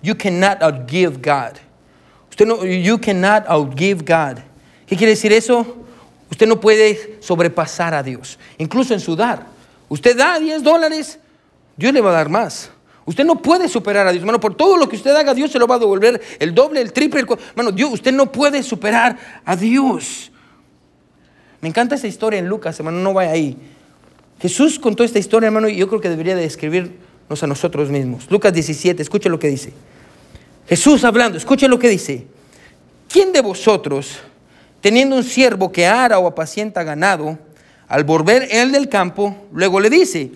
[0.03, 1.59] You cannot outgive God.
[2.31, 4.43] Usted no, you cannot outgive God.
[4.87, 5.85] ¿Qué quiere decir eso?
[6.31, 9.47] Usted no puede sobrepasar a Dios, incluso en su dar.
[9.89, 11.19] Usted da 10 dólares,
[11.77, 12.71] Dios le va a dar más.
[13.07, 14.41] Usted no puede superar a Dios, hermano.
[14.41, 16.93] Por todo lo que usted haga, Dios se lo va a devolver el doble, el
[16.93, 17.21] triple.
[17.21, 17.27] El...
[17.51, 20.31] Hermano, Dios, usted no puede superar a Dios.
[21.61, 23.57] Me encanta esa historia en Lucas, hermano, no vaya ahí.
[24.41, 28.31] Jesús contó esta historia, hermano, y yo creo que debería de escribir a nosotros mismos.
[28.31, 29.73] Lucas 17, escuche lo que dice.
[30.69, 32.27] Jesús hablando, escuche lo que dice.
[33.09, 34.19] ¿Quién de vosotros,
[34.81, 37.39] teniendo un siervo que ara o apacienta ganado,
[37.89, 40.33] al volver él del campo, luego le dice,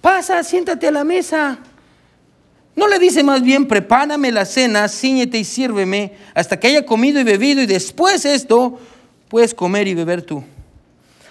[0.00, 1.58] pasa, siéntate a la mesa?
[2.76, 7.18] No le dice más bien, prepárame la cena, ciñete y sírveme hasta que haya comido
[7.18, 8.78] y bebido y después esto
[9.28, 10.44] puedes comer y beber tú.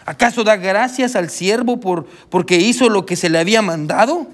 [0.05, 4.27] ¿Acaso da gracias al siervo por, porque hizo lo que se le había mandado?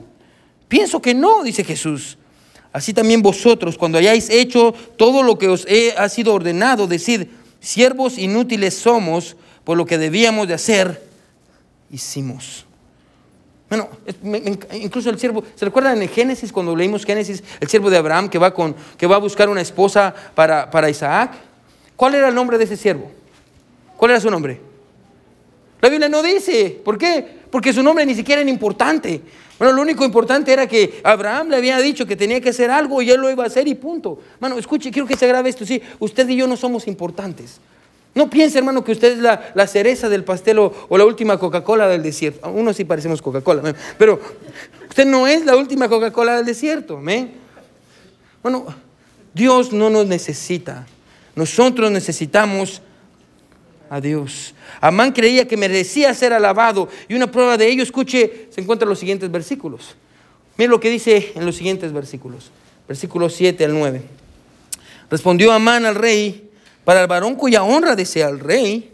[0.70, 2.18] Pienso que no, dice Jesús.
[2.72, 7.28] Así también vosotros, cuando hayáis hecho todo lo que os he, ha sido ordenado, decid,
[7.60, 11.06] siervos inútiles somos, por lo que debíamos de hacer,
[11.92, 12.66] hicimos.
[13.72, 13.88] Bueno,
[14.74, 18.38] incluso el siervo, ¿se recuerdan en Génesis, cuando leímos Génesis, el siervo de Abraham que
[18.38, 21.32] va, con, que va a buscar una esposa para, para Isaac?
[21.96, 23.10] ¿Cuál era el nombre de ese siervo?
[23.96, 24.60] ¿Cuál era su nombre?
[25.80, 26.82] La Biblia no dice.
[26.84, 27.26] ¿Por qué?
[27.50, 29.22] Porque su nombre ni siquiera era importante.
[29.58, 33.02] Bueno, lo único importante era que Abraham le había dicho que tenía que hacer algo
[33.02, 34.20] y él lo iba a hacer y punto.
[34.42, 35.66] Bueno, escuche, quiero que se grabe esto.
[35.66, 37.62] Sí, usted y yo no somos importantes.
[38.14, 42.04] No piense, hermano, que usted es la, cereza del pastel o, la última Coca-Cola del
[42.04, 42.50] desierto.
[42.50, 44.20] Uno sí parecemos Coca-Cola, pero
[44.90, 47.00] usted no es la última Coca-Cola del desierto.
[48.44, 48.66] Bueno,
[49.34, 50.86] Dios no nos necesita.
[51.36, 52.82] Nosotros necesitamos
[53.90, 54.54] a Dios.
[54.82, 58.90] Amán creía que merecía ser alabado y una prueba de ello, escuche, se encuentra en
[58.90, 59.96] los siguientes versículos.
[60.58, 62.52] Mire lo que dice en los siguientes versículos.
[62.88, 64.02] Versículos 7 al 9.
[65.10, 66.51] Respondió Amán al rey,
[66.84, 68.92] para el varón cuya honra desea el rey,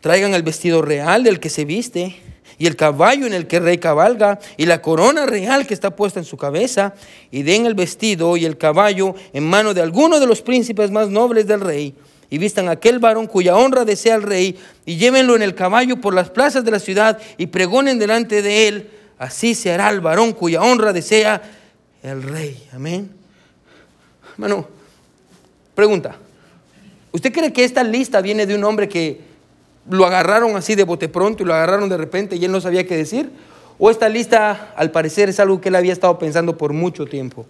[0.00, 2.16] traigan el vestido real del que se viste,
[2.58, 5.96] y el caballo en el que el rey cabalga, y la corona real que está
[5.96, 6.94] puesta en su cabeza,
[7.30, 11.08] y den el vestido y el caballo en mano de alguno de los príncipes más
[11.08, 11.94] nobles del rey,
[12.30, 16.00] y vistan a aquel varón cuya honra desea el rey, y llévenlo en el caballo
[16.00, 20.00] por las plazas de la ciudad, y pregonen delante de él, así se hará el
[20.00, 21.42] varón cuya honra desea
[22.02, 22.68] el rey.
[22.72, 23.10] Amén.
[24.36, 24.68] Bueno,
[25.74, 26.18] pregunta.
[27.14, 29.20] ¿Usted cree que esta lista viene de un hombre que
[29.88, 32.84] lo agarraron así de bote pronto y lo agarraron de repente y él no sabía
[32.84, 33.30] qué decir?
[33.78, 37.46] ¿O esta lista, al parecer, es algo que él había estado pensando por mucho tiempo?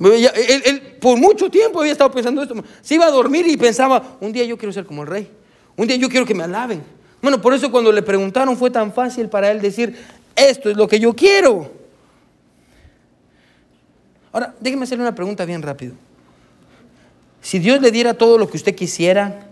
[0.00, 2.54] Él, por mucho tiempo había estado pensando esto.
[2.80, 5.30] Se iba a dormir y pensaba, un día yo quiero ser como el rey.
[5.76, 6.82] Un día yo quiero que me alaben.
[7.20, 9.98] Bueno, por eso cuando le preguntaron fue tan fácil para él decir,
[10.34, 11.70] esto es lo que yo quiero.
[14.32, 15.92] Ahora, déjeme hacerle una pregunta bien rápido.
[17.44, 19.46] Si Dios le diera todo lo que usted quisiera,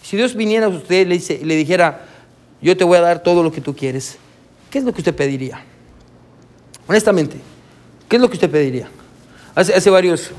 [0.00, 2.06] si Dios viniera a usted y le, dijera,
[2.62, 4.16] yo te voy a dar todo lo que tú quieres,
[4.70, 5.64] ¿qué es lo que usted pediría?
[6.86, 7.38] Honestamente,
[8.08, 8.88] ¿qué es lo que usted pediría?
[9.56, 10.30] Hace, hace varios,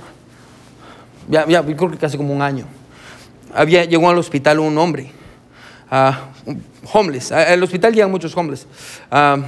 [1.28, 2.68] ya, ya, creo que casi como un año,
[3.54, 5.12] había, llegó al hospital un hombre,
[5.92, 6.54] uh,
[6.94, 8.66] homeless, al hospital llegan muchos homeless,
[9.12, 9.44] uh,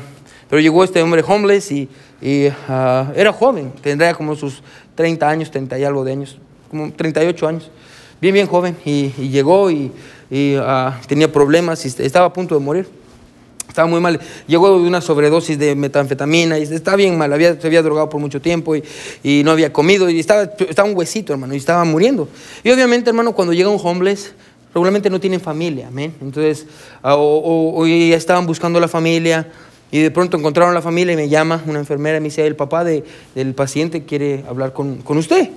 [0.49, 1.89] pero llegó este hombre homeless y,
[2.67, 4.61] ah, era joven, tendría como sus
[4.95, 6.37] 30 años, 30 y algo de años,
[6.69, 7.69] como 38 años,
[8.21, 9.91] bien, bien joven, y, llegó y,
[10.59, 12.99] ah, tenía problemas y estaba a punto de morir.
[13.69, 14.19] Estaba muy mal.
[14.47, 17.31] Llegó de una sobredosis de metanfetamina y estaba bien mal.
[17.31, 20.97] Había, se había drogado por mucho tiempo y, no había comido y estaba, estaba un
[20.97, 22.27] huesito, hermano, y estaba muriendo.
[22.63, 24.33] Y obviamente, hermano, cuando llega un homeless,
[24.73, 26.13] regularmente no tienen familia, amén.
[26.19, 26.65] Entonces,
[27.03, 29.47] ah, o, ya estaban buscando la familia
[29.91, 32.55] y de pronto encontraron la familia y me llama una enfermera y me dice, el
[32.55, 33.03] papá de,
[33.35, 35.49] del paciente quiere hablar con, con usted.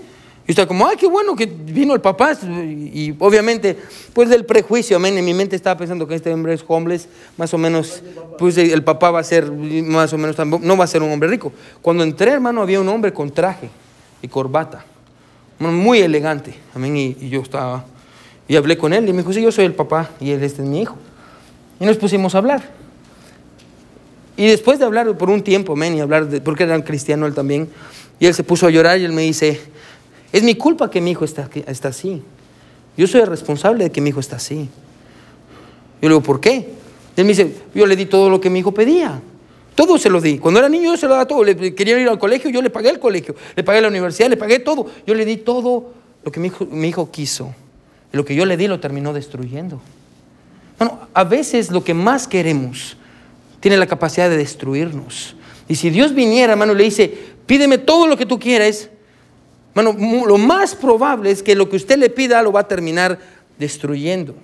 [0.47, 2.37] Y está como, ay, qué bueno que vino el papá.
[2.43, 3.79] Y, obviamente,
[4.13, 5.17] pues del prejuicio, amén.
[5.17, 8.03] En mi mente estaba pensando que este hombre es homeless, más o menos,
[8.39, 11.29] pues el papá va a ser, más o menos, no va a ser un hombre
[11.29, 11.53] rico.
[11.81, 13.71] Cuando entré, hermano, había un hombre con traje
[14.21, 14.85] y corbata,
[15.59, 16.97] muy elegante, amén.
[16.97, 17.85] Y, yo estaba,
[18.49, 20.63] y hablé con él y me dijo, sí, yo soy el papá y él este
[20.63, 20.97] es mi hijo.
[21.79, 22.63] Y nos pusimos a hablar.
[24.37, 27.35] Y después de hablar por un tiempo, amén, y hablar, de, porque era cristiano él
[27.35, 27.69] también,
[28.19, 29.61] y él se puso a llorar y él me dice,
[30.33, 32.23] es mi culpa que mi hijo está, está así.
[32.97, 34.68] Yo soy el responsable de que mi hijo está así.
[36.01, 36.71] Yo le digo, ¿por qué?
[37.16, 39.21] Él me dice, yo le di todo lo que mi hijo pedía.
[39.75, 40.38] Todo se lo di.
[40.38, 41.45] Cuando era niño yo se lo daba todo.
[41.45, 43.35] Le quería ir al colegio, yo le pagué el colegio.
[43.57, 44.87] Le pagué la universidad, le pagué todo.
[45.07, 45.92] Yo le di todo
[46.25, 47.55] lo que mi hijo, mi hijo quiso.
[48.12, 49.81] Y lo que yo le di lo terminó destruyendo.
[50.79, 52.97] Bueno, a veces lo que más queremos
[53.61, 55.37] tiene la capacidad de destruirnos.
[55.68, 57.14] Y si Dios viniera, hermano, y le dice,
[57.47, 58.90] pídeme todo lo que tú quieras,
[59.75, 63.19] bueno, lo más probable es que lo que usted le pida lo va a terminar
[63.59, 64.35] destruyendo.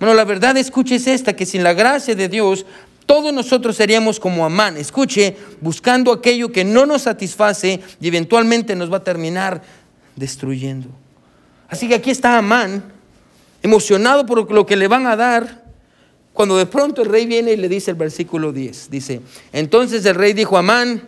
[0.00, 2.66] Bueno, la verdad, escuche, es esta, que sin la gracia de Dios,
[3.06, 4.76] todos nosotros seríamos como Amán.
[4.76, 9.62] Escuche, buscando aquello que no nos satisface y eventualmente nos va a terminar
[10.16, 10.88] destruyendo.
[11.68, 12.82] Así que aquí está Amán,
[13.62, 15.62] emocionado por lo que le van a dar,
[16.32, 19.20] Cuando de pronto el rey viene y le dice el versículo 10, dice,
[19.52, 21.02] entonces el rey dijo a Amán,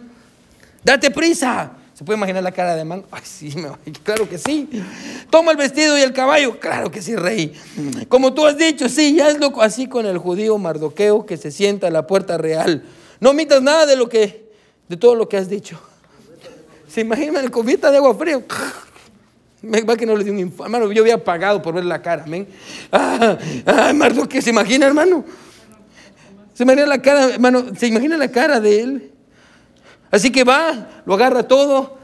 [0.84, 1.72] date prisa.
[1.94, 3.04] ¿Se puede imaginar la cara de Amán?
[3.12, 3.54] Ay, sí,
[4.02, 4.68] claro que sí.
[5.30, 6.58] Toma el vestido y el caballo.
[6.58, 7.54] Claro que sí, rey.
[8.08, 11.52] Como tú has dicho, sí, ya es lo así con el judío Mardoqueo que se
[11.52, 12.82] sienta a la puerta real.
[13.20, 14.50] No omitas nada de lo que,
[14.88, 15.80] de todo lo que has dicho.
[16.88, 18.40] ¿Se imaginan cubita de agua fría?
[19.88, 20.64] Va que no le dio un infarto.
[20.64, 22.24] Hermano, yo había pagado por ver la cara.
[22.24, 22.48] Amén.
[22.90, 25.24] Ah, ah, Mardoqueo, ¿se imagina, hermano?
[26.54, 29.13] Se imagina la cara, hermano, se imagina la cara de él.
[30.14, 31.98] Así que va, lo agarra todo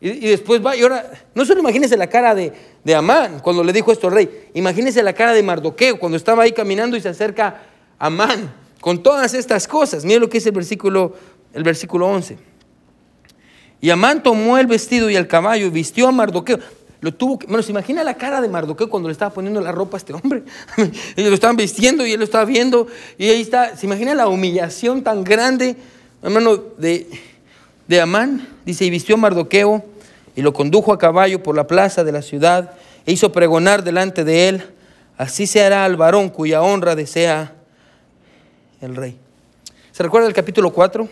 [0.00, 0.74] y, después va.
[0.74, 2.52] Y ahora, no solo imagínese la cara de,
[2.82, 6.42] de Amán cuando le dijo esto al rey, imagínese la cara de Mardoqueo cuando estaba
[6.42, 7.62] ahí caminando y se acerca
[8.00, 10.04] a Amán con todas estas cosas.
[10.04, 11.14] Mire lo que es el versículo,
[11.52, 12.36] el versículo 11.
[13.80, 16.58] Y Amán tomó el vestido y el caballo y vistió a Mardoqueo.
[17.00, 19.98] Lo tuvo bueno, se imagina la cara de Mardoqueo cuando le estaba poniendo la ropa
[19.98, 20.42] a este hombre.
[21.14, 22.88] Ellos lo estaban vistiendo y él lo estaba viendo.
[23.18, 25.76] Y ahí está, se imagina la humillación tan grande,
[26.22, 27.06] hermano, de,
[27.92, 29.84] de Amán, dice, y vistió Mardoqueo
[30.34, 32.72] y lo condujo a caballo por la plaza de la ciudad
[33.04, 34.64] e hizo pregonar delante de él,
[35.18, 37.52] así se hará al varón cuya honra desea
[38.80, 39.18] el rey.
[39.92, 41.06] ¿Se recuerda el capítulo 4?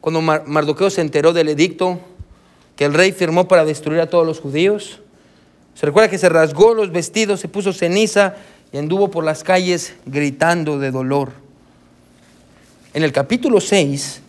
[0.00, 1.98] Cuando Mardoqueo se enteró del edicto
[2.76, 5.00] que el rey firmó para destruir a todos los judíos.
[5.74, 8.36] ¿Se recuerda que se rasgó los vestidos, se puso ceniza
[8.72, 11.32] y anduvo por las calles gritando de dolor?
[12.94, 14.22] En el capítulo 6,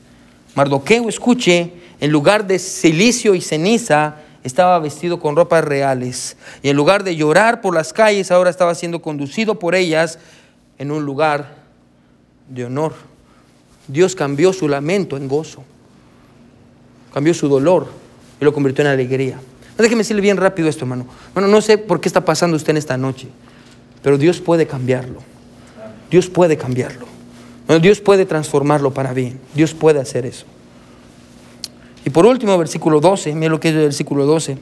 [0.58, 6.36] Mardoqueo, escuche, en lugar de silicio y ceniza, estaba vestido con ropas reales.
[6.64, 10.18] Y en lugar de llorar por las calles, ahora estaba siendo conducido por ellas
[10.80, 11.58] en un lugar
[12.50, 12.96] de honor.
[13.88, 15.64] Dios cambió su lamento en gozo.
[17.14, 17.92] Cambió su dolor
[18.42, 19.40] y lo convirtió en alegría.
[19.78, 21.06] Déjeme decirle bien rápido esto, hermano.
[21.36, 23.28] Bueno, no sé por qué está pasando usted en esta noche,
[24.02, 25.22] pero Dios puede cambiarlo.
[26.10, 27.17] Dios puede cambiarlo.
[27.82, 29.40] Dios puede transformarlo para bien.
[29.54, 30.46] Dios puede hacer eso.
[32.06, 34.58] Y por último, versículo 12, mira lo que es el versículo 12.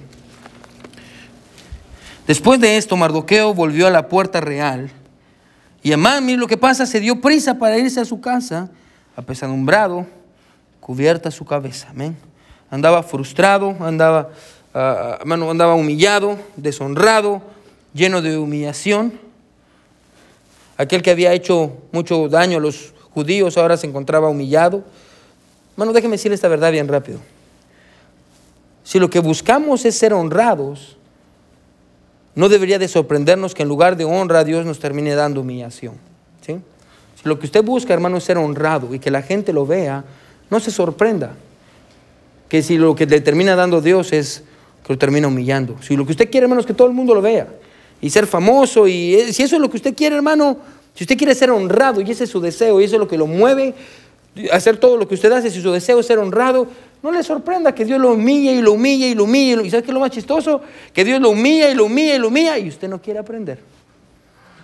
[2.25, 4.89] Después de esto, Mardoqueo volvió a la puerta real.
[5.83, 8.71] Y Amán, mire lo que pasa, se dio prisa para irse a su casa,
[9.15, 10.07] apesadumbrado,
[10.79, 11.89] cubierta su cabeza.
[11.91, 12.17] Amén.
[12.71, 14.31] Andaba frustrado, andaba,
[14.73, 17.43] uh, andaba humillado, deshonrado,
[17.93, 19.13] lleno de humillación.
[20.77, 24.83] Aquel que había hecho mucho daño a los judíos ahora se encontraba humillado.
[25.73, 27.19] Hermano, déjeme decirle esta verdad bien rápido.
[28.83, 30.97] Si lo que buscamos es ser honrados,
[32.35, 35.95] no debería de sorprendernos que en lugar de honra Dios nos termine dando humillación.
[36.45, 36.57] ¿sí?
[37.15, 40.03] Si lo que usted busca, hermano, es ser honrado y que la gente lo vea,
[40.49, 41.33] no se sorprenda.
[42.49, 44.43] Que si lo que le termina dando Dios es
[44.85, 45.77] que lo termina humillando.
[45.81, 47.47] Si lo que usted quiere, hermano, es que todo el mundo lo vea
[48.01, 50.57] y ser famoso, y si eso es lo que usted quiere, hermano,
[50.95, 53.17] si usted quiere ser honrado y ese es su deseo y eso es lo que
[53.17, 53.75] lo mueve,
[54.51, 56.67] hacer todo lo que usted hace, si su deseo es ser honrado,
[57.03, 59.61] no le sorprenda que Dios lo humille y lo humille y lo humille.
[59.65, 60.61] ¿Y sabe qué es lo más chistoso?
[60.93, 63.59] Que Dios lo humilla y lo humilla y lo humilla y usted no quiere aprender.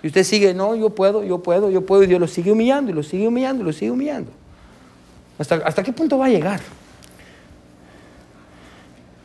[0.01, 2.91] Y usted sigue, no, yo puedo, yo puedo, yo puedo, y Dios lo sigue humillando
[2.91, 4.31] y lo sigue humillando y lo sigue humillando.
[5.37, 6.61] ¿Hasta, hasta qué punto va a llegar?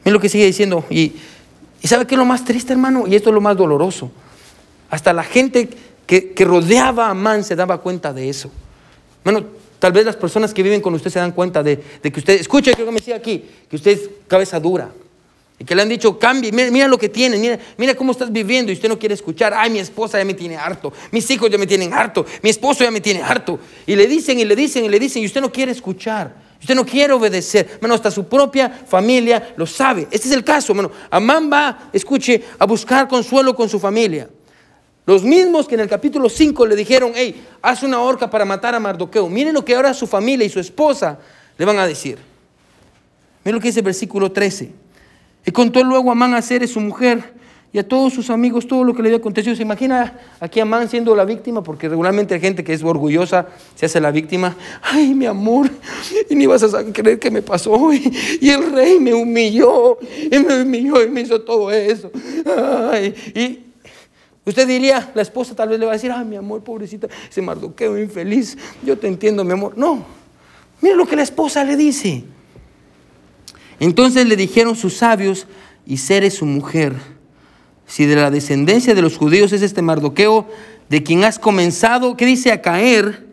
[0.05, 0.85] Mira lo que sigue diciendo.
[0.91, 1.15] Y,
[1.83, 3.07] y ¿sabe qué es lo más triste, hermano?
[3.07, 4.11] Y esto es lo más doloroso.
[4.91, 5.71] Hasta la gente
[6.07, 8.51] que, rodeaba a Amán se daba cuenta de eso.
[9.25, 9.45] Bueno,
[9.79, 12.73] tal vez las personas que viven con usted se dan cuenta de, que usted, escuche
[12.75, 14.91] que me decía aquí, que usted es cabeza dura.
[15.59, 18.71] Y que le han dicho, cambie, mira, lo que tiene, mira, mira cómo estás viviendo
[18.71, 19.55] y usted no quiere escuchar.
[19.55, 22.85] Ay, mi esposa ya me tiene harto, mis hijos ya me tienen harto, mi esposo
[22.85, 23.59] ya me tiene harto.
[23.87, 26.47] Y le dicen y le dicen y le dicen y usted no quiere escuchar.
[26.61, 27.69] Usted no quiere obedecer.
[27.75, 30.09] Hermano, hasta su propia familia lo sabe.
[30.11, 30.91] Este es el caso, hermano.
[31.11, 34.29] Amán va, escuche, a buscar consuelo con su familia.
[35.07, 38.75] Los mismos que en el capítulo 5 le dijeron, hey, haz una horca para matar
[38.75, 39.29] a Mardoqueo.
[39.29, 41.19] Miren lo que ahora su familia y su esposa
[41.57, 42.19] le van a decir.
[43.45, 44.73] Miren lo que dice el versículo 13.
[45.47, 47.37] Y contó luego a Amán a Ceres, su mujer,
[47.73, 49.55] y a todos sus amigos todo lo que le había acontecido.
[49.55, 51.63] ¿Se imagina aquí a Amán siendo la víctima?
[51.63, 53.47] Porque regularmente hay gente que es orgullosa
[53.77, 54.57] se hace la víctima.
[54.83, 55.71] Ay, mi amor,
[56.29, 57.93] y ni vas a creer qué me pasó.
[57.93, 62.11] Y, y, el rey me humilló, y me humilló y me hizo todo eso.
[62.91, 63.66] Ay, y,
[64.47, 67.43] Usted diría, la esposa tal vez le va a decir, ah, mi amor, pobrecita, ese
[67.43, 69.77] mardoqueo infeliz, yo te entiendo, mi amor.
[69.77, 70.07] No,
[70.81, 72.23] mire lo que la esposa le dice.
[73.81, 75.49] Entonces le dijeron sus sabios
[75.85, 76.95] y Ceres su mujer,
[77.87, 80.49] si de la descendencia de los judíos es este mardoqueo,
[80.89, 82.53] de quien has comenzado, ¿qué dice?
[82.53, 83.27] A caer,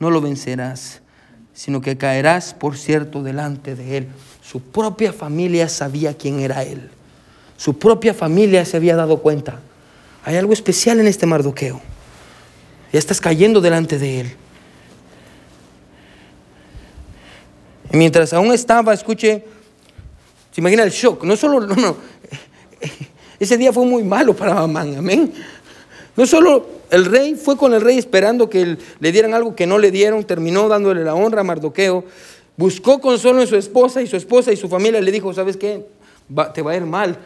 [0.00, 1.00] no lo vencerás,
[1.54, 4.08] sino que caerás, por cierto, delante de él.
[4.42, 6.90] Su propia familia sabía quién era él.
[7.56, 9.60] Su propia familia se había dado cuenta.
[10.28, 11.80] Hay algo especial en este Mardoqueo.
[12.92, 14.36] Ya estás cayendo delante de Él.
[17.90, 19.42] Y mientras aún estaba, escuche,
[20.52, 21.24] se imagina el shock.
[21.24, 21.96] No solo, no, no.
[23.40, 25.32] Ese día fue muy malo para Amán, amén.
[26.14, 29.78] No solo el rey fue con el rey esperando que le dieran algo que no
[29.78, 32.04] le dieron, terminó dándole la honra a Mardoqueo,
[32.54, 35.86] buscó consuelo en su esposa y su esposa y su familia le dijo, ¿sabes qué?
[36.52, 37.18] te va a ir mal.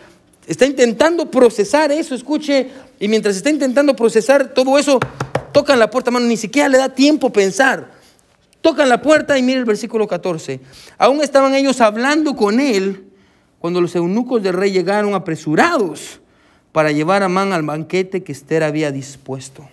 [0.46, 2.68] Está intentando procesar eso, escuche,
[2.98, 4.98] y mientras está intentando procesar todo eso,
[5.52, 7.90] tocan la puerta, mano, ni siquiera le da tiempo pensar.
[8.60, 10.60] Tocan la puerta y mire el versículo 14.
[10.98, 13.04] Aún estaban ellos hablando con él
[13.58, 16.20] cuando los eunucos del rey llegaron apresurados
[16.72, 19.68] para llevar a Man al banquete que Esther había dispuesto.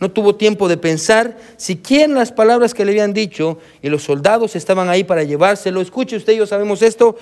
[0.00, 4.56] No tuvo tiempo de pensar siquiera las palabras que le habían dicho y los soldados
[4.56, 5.80] estaban ahí para llevárselo.
[5.80, 7.16] Escuche usted, yo sabemos esto,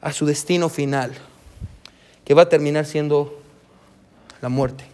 [0.00, 1.12] a su destino final,
[2.24, 3.40] que va a terminar siendo
[4.40, 4.84] la muerte.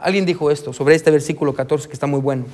[0.00, 2.46] Alguien dijo esto sobre este versículo 14 que está muy bueno.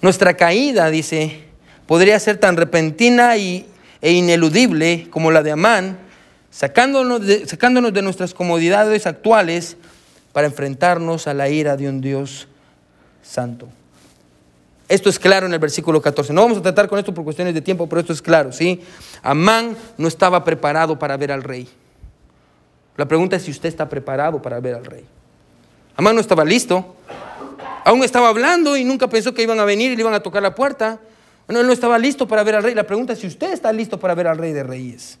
[0.00, 1.44] Nuestra caída, dice,
[1.86, 3.66] podría ser tan repentina y,
[4.00, 5.98] e ineludible como la de Amán,
[6.50, 9.76] sacándonos de, sacándonos de nuestras comodidades actuales
[10.32, 12.48] para enfrentarnos a la ira de un Dios
[13.22, 13.68] santo.
[14.88, 16.32] Esto es claro en el versículo 14.
[16.32, 18.80] No vamos a tratar con esto por cuestiones de tiempo, pero esto es claro, ¿sí?
[19.22, 21.68] Amán no estaba preparado para ver al rey.
[22.96, 25.04] La pregunta es si usted está preparado para ver al rey.
[25.96, 26.94] Amán no estaba listo.
[27.84, 30.42] Aún estaba hablando y nunca pensó que iban a venir y le iban a tocar
[30.42, 31.00] la puerta.
[31.48, 32.74] No, él no estaba listo para ver al rey.
[32.74, 35.18] La pregunta es si usted está listo para ver al rey de reyes.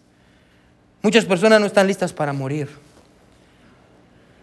[1.02, 2.68] Muchas personas no están listas para morir.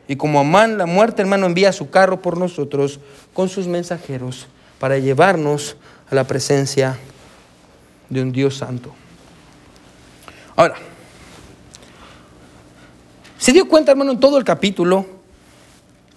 [0.08, 3.00] Y como Amán, la muerte, hermano, envía su carro por nosotros
[3.34, 4.48] con sus mensajeros
[4.84, 5.78] para llevarnos
[6.12, 7.00] a la presencia
[8.10, 8.94] de un Dios santo.
[10.58, 10.76] Ahora,
[13.38, 15.06] se dio cuenta, hermano, en todo el capítulo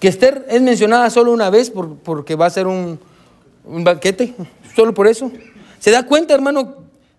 [0.00, 2.98] que Esther es mencionada solo una vez porque va a ser un,
[3.64, 4.34] banquete,
[4.74, 5.30] solo por eso.
[5.78, 6.74] ¿Se da cuenta, hermano,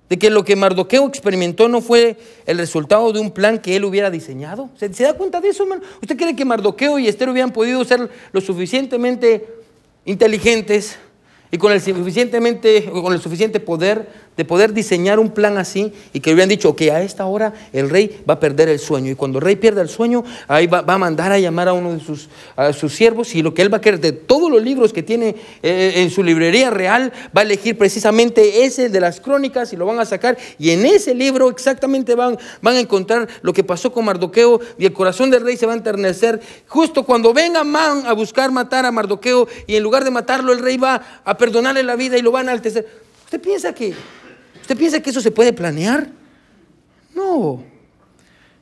[0.10, 3.86] de que lo que Mardoqueo experimentó no fue el resultado de un plan que él
[3.86, 4.70] hubiera diseñado?
[4.76, 5.82] ¿Se, da cuenta de eso, hermano?
[6.02, 9.48] ¿Usted cree que Mardoqueo y Esther hubieran podido ser lo suficientemente
[10.04, 10.98] inteligentes
[11.52, 16.20] y con el, suficientemente, con el suficiente poder de poder diseñar un plan así y
[16.20, 19.12] que hubieran dicho que a esta hora el rey va a perder el sueño.
[19.12, 21.94] Y cuando el rey pierda el sueño ahí va, a mandar a llamar a uno
[21.94, 22.30] de sus,
[22.74, 25.36] sus siervos y lo que él va a querer de todos los libros que tiene
[25.64, 29.86] eh, en su librería real va a elegir precisamente ese de las crónicas y lo
[29.86, 30.38] van a sacar.
[30.60, 34.86] Y en ese libro exactamente van, van a encontrar lo que pasó con Mardoqueo y
[34.86, 36.40] el corazón del rey se va a enternecer.
[36.68, 40.60] Justo cuando venga Man a buscar matar a Mardoqueo y en lugar de matarlo el
[40.60, 42.88] rey va a perdonarle la vida y lo va a enaltecer.
[43.26, 43.94] ¿Usted piensa que
[44.68, 46.10] ¿Usted piensa que eso se puede planear?
[47.16, 47.64] No.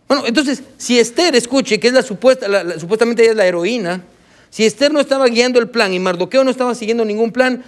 [0.07, 2.47] Bueno, entonces, si Esther, escuche, que es la supuesta,
[2.79, 4.03] supuestamente ella es la heroína,
[4.51, 7.63] si Esther no estaba guiando el plan y Mardoqueo no estaba siguiendo ningún plan,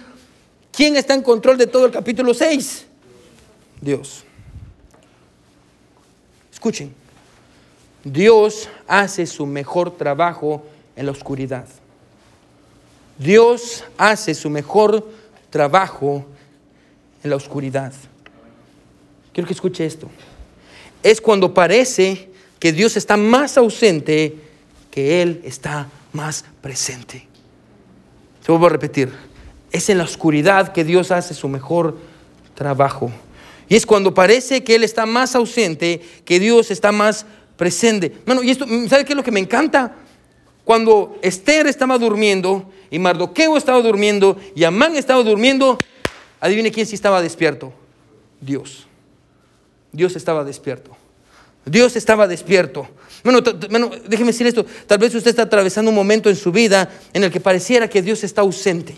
[0.70, 2.86] ¿quién está en control de todo el capítulo 6?
[3.80, 4.22] Dios.
[6.52, 6.94] Escuchen,
[8.04, 10.64] Dios hace su mejor trabajo
[10.94, 11.66] en la oscuridad.
[13.18, 15.10] Dios hace su mejor
[15.50, 16.24] trabajo
[17.24, 17.92] en la oscuridad.
[19.38, 20.10] Quiero que escuche esto.
[21.00, 22.28] Es cuando parece
[22.58, 24.34] que Dios está más ausente
[24.90, 27.24] que Él está más presente.
[28.44, 29.12] Se vuelvo a repetir.
[29.70, 31.96] Es en la oscuridad que Dios hace su mejor
[32.56, 33.12] trabajo.
[33.68, 37.24] Y es cuando parece que Él está más ausente que Dios está más
[37.56, 38.12] presente.
[38.26, 39.94] Bueno, y esto, ¿sabe qué es lo que me encanta?
[40.64, 45.78] Cuando Esther estaba durmiendo y Mardoqueo estaba durmiendo y Amán estaba durmiendo,
[46.40, 47.72] adivine quién sí estaba despierto.
[48.40, 48.87] Dios.
[49.92, 50.96] Dios estaba despierto.
[51.64, 52.88] Dios estaba despierto.
[53.22, 53.40] Bueno,
[54.06, 54.64] déjeme decir esto.
[54.86, 58.02] Tal vez usted está atravesando un momento en su vida en el que pareciera que
[58.02, 58.94] Dios está ausente.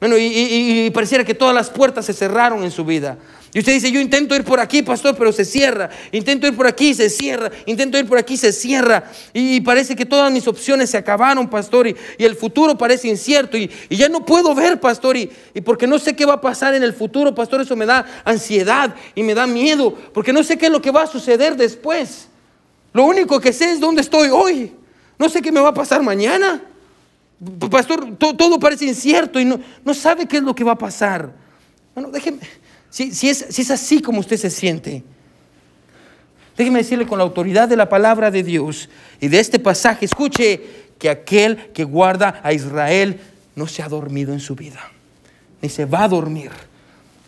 [0.00, 3.18] Bueno, y, pareciera que todas las puertas se cerraron en su vida.
[3.54, 5.90] Y usted dice, yo intento ir por aquí, pastor, pero se cierra.
[6.10, 7.50] Intento ir por aquí, se cierra.
[7.66, 9.04] Intento ir por aquí, se cierra.
[9.34, 11.86] Y, parece que todas mis opciones se acabaron, pastor.
[11.86, 13.58] Y, el futuro parece incierto.
[13.58, 15.18] Y, ya no puedo ver, pastor.
[15.18, 15.30] Y,
[15.64, 18.94] porque no sé qué va a pasar en el futuro, pastor, eso me da ansiedad
[19.14, 19.94] y me da miedo.
[20.14, 22.28] Porque no sé qué es lo que va a suceder después.
[22.94, 24.72] Lo único que sé es dónde estoy hoy.
[25.18, 26.62] No sé qué me va a pasar mañana.
[27.70, 31.34] Pastor, todo, parece incierto y no, no, sabe qué es lo que va a pasar.
[31.94, 32.38] Bueno, déjeme,
[32.92, 35.02] si, es, si es así como usted se siente,
[36.58, 40.60] déjeme decirle con la autoridad de la palabra de Dios y de este pasaje, escuche
[40.98, 43.18] que aquel que guarda a Israel
[43.56, 44.92] no se ha dormido en su vida,
[45.62, 46.50] ni se va a dormir.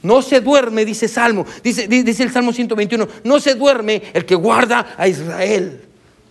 [0.03, 4.35] No se duerme, dice Salmo, dice, dice el Salmo 121, no se duerme el que
[4.35, 5.81] guarda a Israel.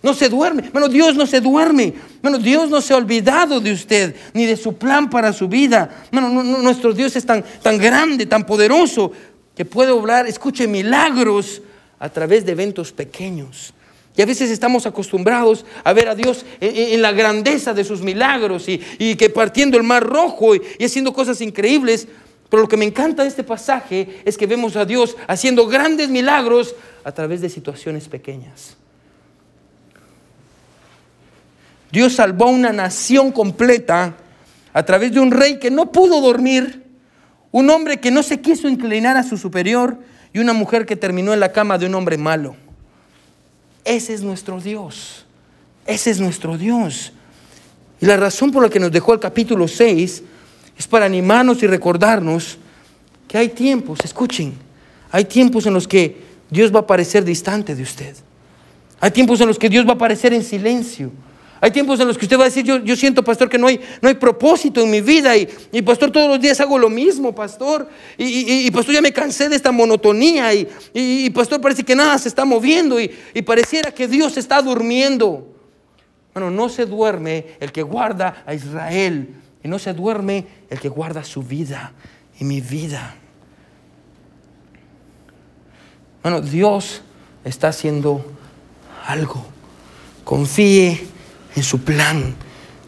[0.04, 0.68] No se duerme.
[0.70, 1.94] Bueno, Dios no se duerme.
[2.20, 6.04] Bueno, Dios no se ha olvidado de usted ni de su plan para su vida.
[6.12, 9.10] Bueno, nuestro Dios es tan, tan grande, tan poderoso,
[9.56, 11.62] que puede obrar, escuche, milagros
[11.98, 13.72] a través de eventos pequeños.
[14.14, 18.68] Y a veces estamos acostumbrados a ver a Dios en, la grandeza de sus milagros
[18.68, 22.06] y, que partiendo el mar rojo y, y, haciendo cosas increíbles.
[22.50, 26.10] Pero lo que me encanta de este pasaje es que vemos a Dios haciendo grandes
[26.10, 26.74] milagros
[27.04, 28.76] a través de situaciones pequeñas.
[31.94, 34.16] Dios salvó a una nación completa
[34.72, 36.82] a través de un rey que no pudo dormir,
[37.52, 39.96] un hombre que no se quiso inclinar a su superior
[40.32, 42.56] y una mujer que terminó en la cama de un hombre malo.
[43.84, 45.24] Ese es nuestro Dios.
[45.86, 47.12] Ese es nuestro Dios.
[48.00, 50.22] Y la razón por la que nos dejó el capítulo 6
[50.76, 52.58] es para animarnos y recordarnos
[53.28, 54.52] que hay tiempos, escuchen,
[55.12, 56.20] hay tiempos en los que
[56.50, 58.16] Dios va a parecer distante de usted.
[58.98, 61.12] Hay tiempos en los que Dios va a aparecer en silencio.
[61.64, 63.68] Hay tiempos en los que usted va a decir, yo, yo siento, pastor, que no
[63.68, 66.90] hay, no hay propósito en mi vida y, y, pastor, todos los días hago lo
[66.90, 67.88] mismo, pastor.
[68.18, 72.18] Y, y, pastor, ya me cansé de esta monotonía y, y, pastor, parece que nada
[72.18, 73.08] se está moviendo y,
[73.46, 75.56] pareciera que Dios está durmiendo.
[76.34, 80.90] Bueno, no se duerme el que guarda a Israel y no se duerme el que
[80.90, 81.94] guarda su vida
[82.38, 83.16] y mi vida.
[86.22, 87.00] Bueno, Dios
[87.42, 88.22] está haciendo
[89.06, 89.46] algo.
[90.24, 91.13] Confíe
[91.56, 92.34] en su plan.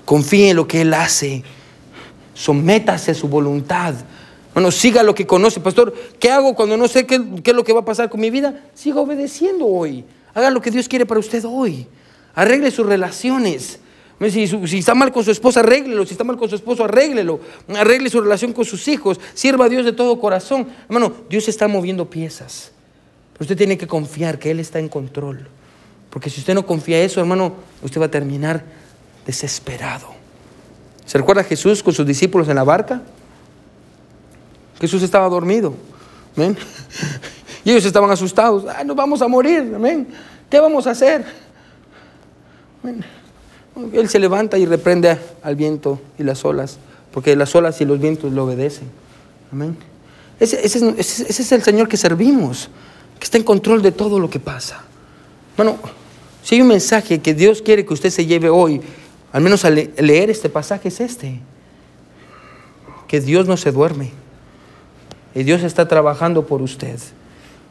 [0.04, 1.42] Confíe en lo que Él hace.
[2.34, 3.94] Sométase a su voluntad.
[4.54, 5.60] Bueno, siga lo que conoce.
[5.60, 8.30] Pastor, ¿qué hago cuando no sé qué, es lo que va a pasar con mi
[8.30, 8.64] vida?
[8.74, 10.04] Siga obedeciendo hoy.
[10.32, 11.86] Haga lo que Dios quiere para usted hoy.
[12.34, 13.80] Arregle sus relaciones.
[14.30, 16.06] Si, si, está mal con su esposa, arréglelo.
[16.06, 17.40] Si está mal con su esposo, arréglelo.
[17.74, 19.20] Arregle su relación con sus hijos.
[19.34, 20.68] Sirva a Dios de todo corazón.
[20.88, 22.72] Hermano, Dios está moviendo piezas.
[23.34, 25.48] Pero usted tiene que confiar que Él está en control.
[26.16, 27.52] Porque si usted no confía eso, hermano,
[27.82, 28.64] usted va a terminar
[29.26, 30.06] desesperado.
[31.04, 33.02] ¿Se recuerda Jesús con sus discípulos en la barca?
[34.80, 35.74] Jesús estaba dormido.
[36.34, 36.56] ¿Amén?
[37.66, 38.64] Y ellos estaban asustados.
[38.64, 39.70] Ay, nos vamos a morir.
[39.76, 40.08] Amén.
[40.48, 41.22] ¿Qué vamos a hacer?
[43.92, 46.78] Él se levanta y reprende al viento y las olas,
[47.12, 48.88] porque las olas y los vientos le obedecen.
[49.52, 49.76] Amén.
[50.40, 52.70] Ese, ese, es el Señor que servimos,
[53.18, 54.82] que está en control de todo lo que pasa.
[55.58, 55.76] Bueno,
[56.46, 58.80] si hay un mensaje que Dios quiere que usted se lleve hoy,
[59.32, 61.40] al menos al leer este pasaje, es este.
[63.08, 64.12] Que Dios no se duerme.
[65.34, 67.00] Y Dios está trabajando por usted.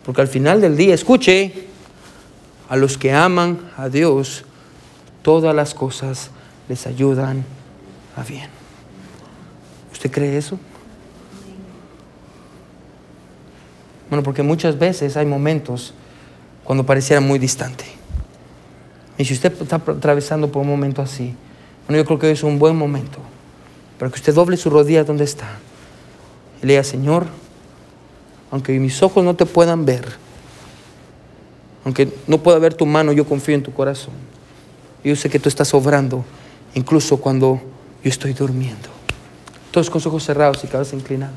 [0.03, 1.53] Porque al final del día, escuche,
[2.67, 4.43] a los que aman a Dios,
[5.21, 6.29] todas las cosas
[6.67, 7.45] les ayudan
[8.17, 8.49] a bien.
[9.93, 10.59] ¿Usted cree eso?
[14.09, 15.93] Bueno, porque muchas veces hay momentos
[16.65, 17.85] cuando pareciera muy distante.
[19.17, 21.33] Y si usted está atravesando por un momento así,
[21.87, 23.19] bueno, yo creo que es un buen momento
[23.97, 25.59] para que usted doble su rodilla donde está
[26.65, 27.27] y Señor,
[28.49, 30.05] aunque mis ojos no te puedan ver,
[31.83, 34.13] aunque no pueda ver tu mano, yo confío en tu corazón.
[35.03, 36.25] Yo sé que tú estás obrando,
[36.73, 37.61] incluso cuando
[38.03, 38.89] yo estoy durmiendo.
[39.69, 41.33] Todos con ojos cerrados y cabeza inclinada.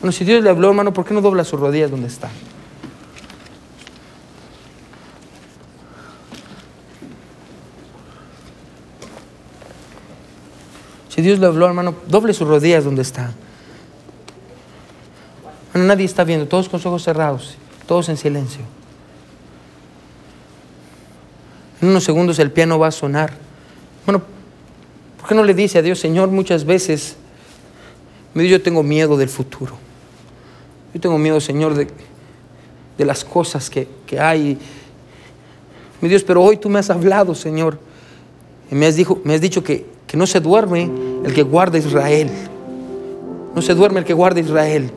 [0.00, 2.30] Bueno, si Dios le habló, hermano, ¿por qué no dobla sus rodillas donde está?
[11.14, 13.32] Si Dios le habló, hermano, doble sus rodillas donde está.
[15.72, 17.54] nadie está viendo, todos con sus ojos cerrados,
[17.86, 18.62] todos en silencio.
[21.80, 23.32] En unos segundos el piano va a sonar.
[24.04, 24.22] Bueno,
[25.20, 27.14] ¿por qué no le dice a Dios, Señor, muchas veces,
[28.34, 29.76] yo tengo miedo del futuro?
[30.92, 31.86] Yo tengo miedo, Señor, de,
[32.98, 34.58] de las cosas que, que, hay.
[36.00, 37.78] Mi Dios, pero hoy tú me has hablado, Señor.
[38.68, 40.90] Y me has, me has dicho que no se duerme
[41.24, 42.30] el que guarda Israel.
[43.54, 44.90] No se duerme el que guarda Israel.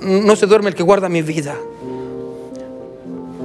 [0.00, 1.56] No se duerme el que guarda mi vida.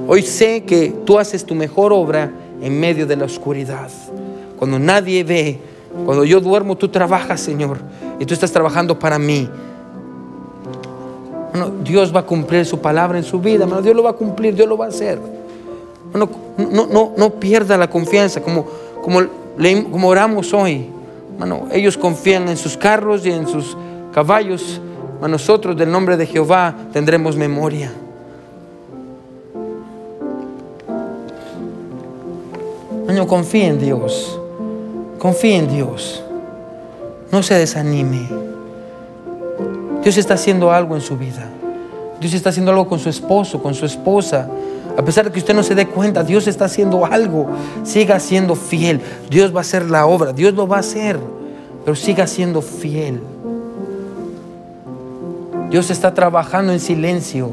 [0.06, 2.30] Hoy sé que tú haces tu mejor obra
[2.62, 3.90] en medio de la oscuridad.
[4.58, 5.58] Cuando nadie ve,
[6.04, 7.78] cuando yo duermo, tú trabajas, Señor.
[8.18, 9.48] Y tú estás trabajando para mí.
[11.82, 13.66] Dios va a cumplir su palabra en su vida.
[13.82, 15.18] Dios lo va a cumplir, Dios lo va a hacer.
[16.14, 18.66] no, no, no pierda la confianza como,
[19.02, 19.20] como,
[19.90, 20.97] como oramos hoy
[21.70, 23.76] ellos confían en sus carros y en sus
[24.12, 24.80] caballos,
[25.26, 27.92] nosotros del nombre de Jehová tendremos memoria.
[33.08, 34.38] Niño, confíe en Dios.
[35.18, 36.22] Confíe en Dios.
[37.32, 38.28] No se desanime.
[40.02, 41.48] Dios está haciendo algo en su vida.
[42.20, 44.48] Dios está haciendo algo con su esposo, con su esposa.
[44.98, 47.46] A pesar de que usted no se dé cuenta, Dios está haciendo algo.
[47.84, 49.00] Siga siendo fiel.
[49.30, 50.32] Dios va a hacer la obra.
[50.32, 51.20] Dios lo va a hacer.
[51.84, 53.20] Pero siga siendo fiel.
[55.70, 57.52] Dios está trabajando en silencio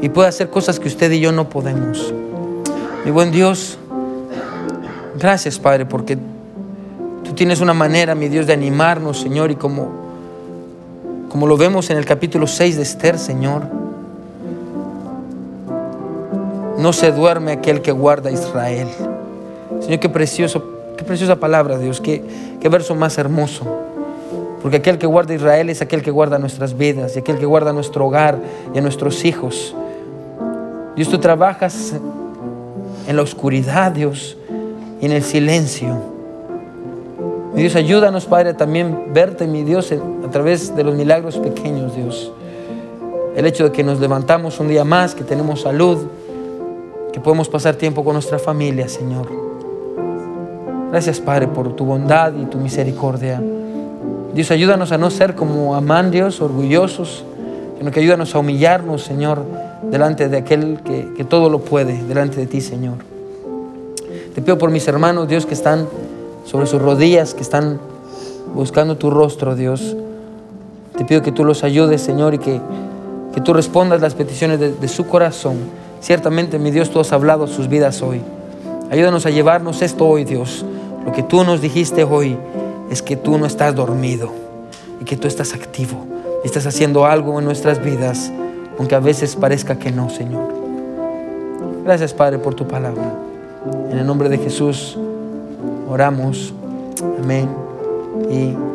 [0.00, 2.14] y puede hacer cosas que usted y yo no podemos.
[3.04, 3.78] Mi buen Dios,
[5.18, 6.16] gracias Padre, porque
[7.24, 9.88] tú tienes una manera, mi Dios, de animarnos, Señor, y como,
[11.28, 13.83] como lo vemos en el capítulo 6 de Esther, Señor,
[16.84, 18.88] no se duerme aquel que guarda a Israel.
[19.80, 20.62] Señor, qué precioso,
[20.98, 22.22] qué preciosa palabra, Dios, qué,
[22.60, 23.64] qué verso más hermoso.
[24.60, 27.46] Porque aquel que guarda a Israel es aquel que guarda nuestras vidas y aquel que
[27.46, 28.38] guarda nuestro hogar
[28.74, 29.74] y a nuestros hijos.
[30.94, 31.94] Dios, tú trabajas
[33.08, 34.36] en la oscuridad, Dios,
[35.00, 35.96] y en el silencio.
[37.54, 42.30] Dios, ayúdanos, Padre, también verte, mi Dios, a través de los milagros pequeños, Dios.
[43.36, 46.08] El hecho de que nos levantamos un día más, que tenemos salud,
[47.14, 49.28] que podemos pasar tiempo con nuestra familia, Señor.
[50.90, 53.40] Gracias, Padre, por tu bondad y tu misericordia.
[54.34, 57.24] Dios, ayúdanos a no ser como amandios, orgullosos,
[57.78, 59.44] sino que ayúdanos a humillarnos, Señor
[59.90, 62.96] delante de aquel que, todo lo puede, delante de ti, Señor.
[64.34, 65.86] Te pido por mis hermanos, Dios, que están
[66.44, 67.78] sobre sus rodillas, que están
[68.54, 69.96] buscando tu rostro, Dios.
[70.96, 72.60] Te pido que tú los ayudes, Señor, y que,
[73.34, 75.56] que tú respondas las peticiones de, su corazón.
[76.04, 78.20] Ciertamente, mi Dios, tú has hablado sus vidas hoy.
[78.90, 80.64] Ayúdanos a llevarnos esto hoy, Dios.
[81.04, 82.36] Lo que tú nos dijiste hoy
[82.90, 84.30] es que tú no estás dormido
[85.00, 86.06] y que tú estás activo.
[86.44, 88.30] Estás haciendo algo en nuestras vidas
[88.78, 90.52] aunque a veces parezca que no, Señor.
[91.84, 93.14] Gracias, Padre, por tu palabra.
[93.90, 94.98] En el nombre de Jesús
[95.88, 96.52] oramos.
[97.18, 97.48] Amén
[98.30, 98.73] y.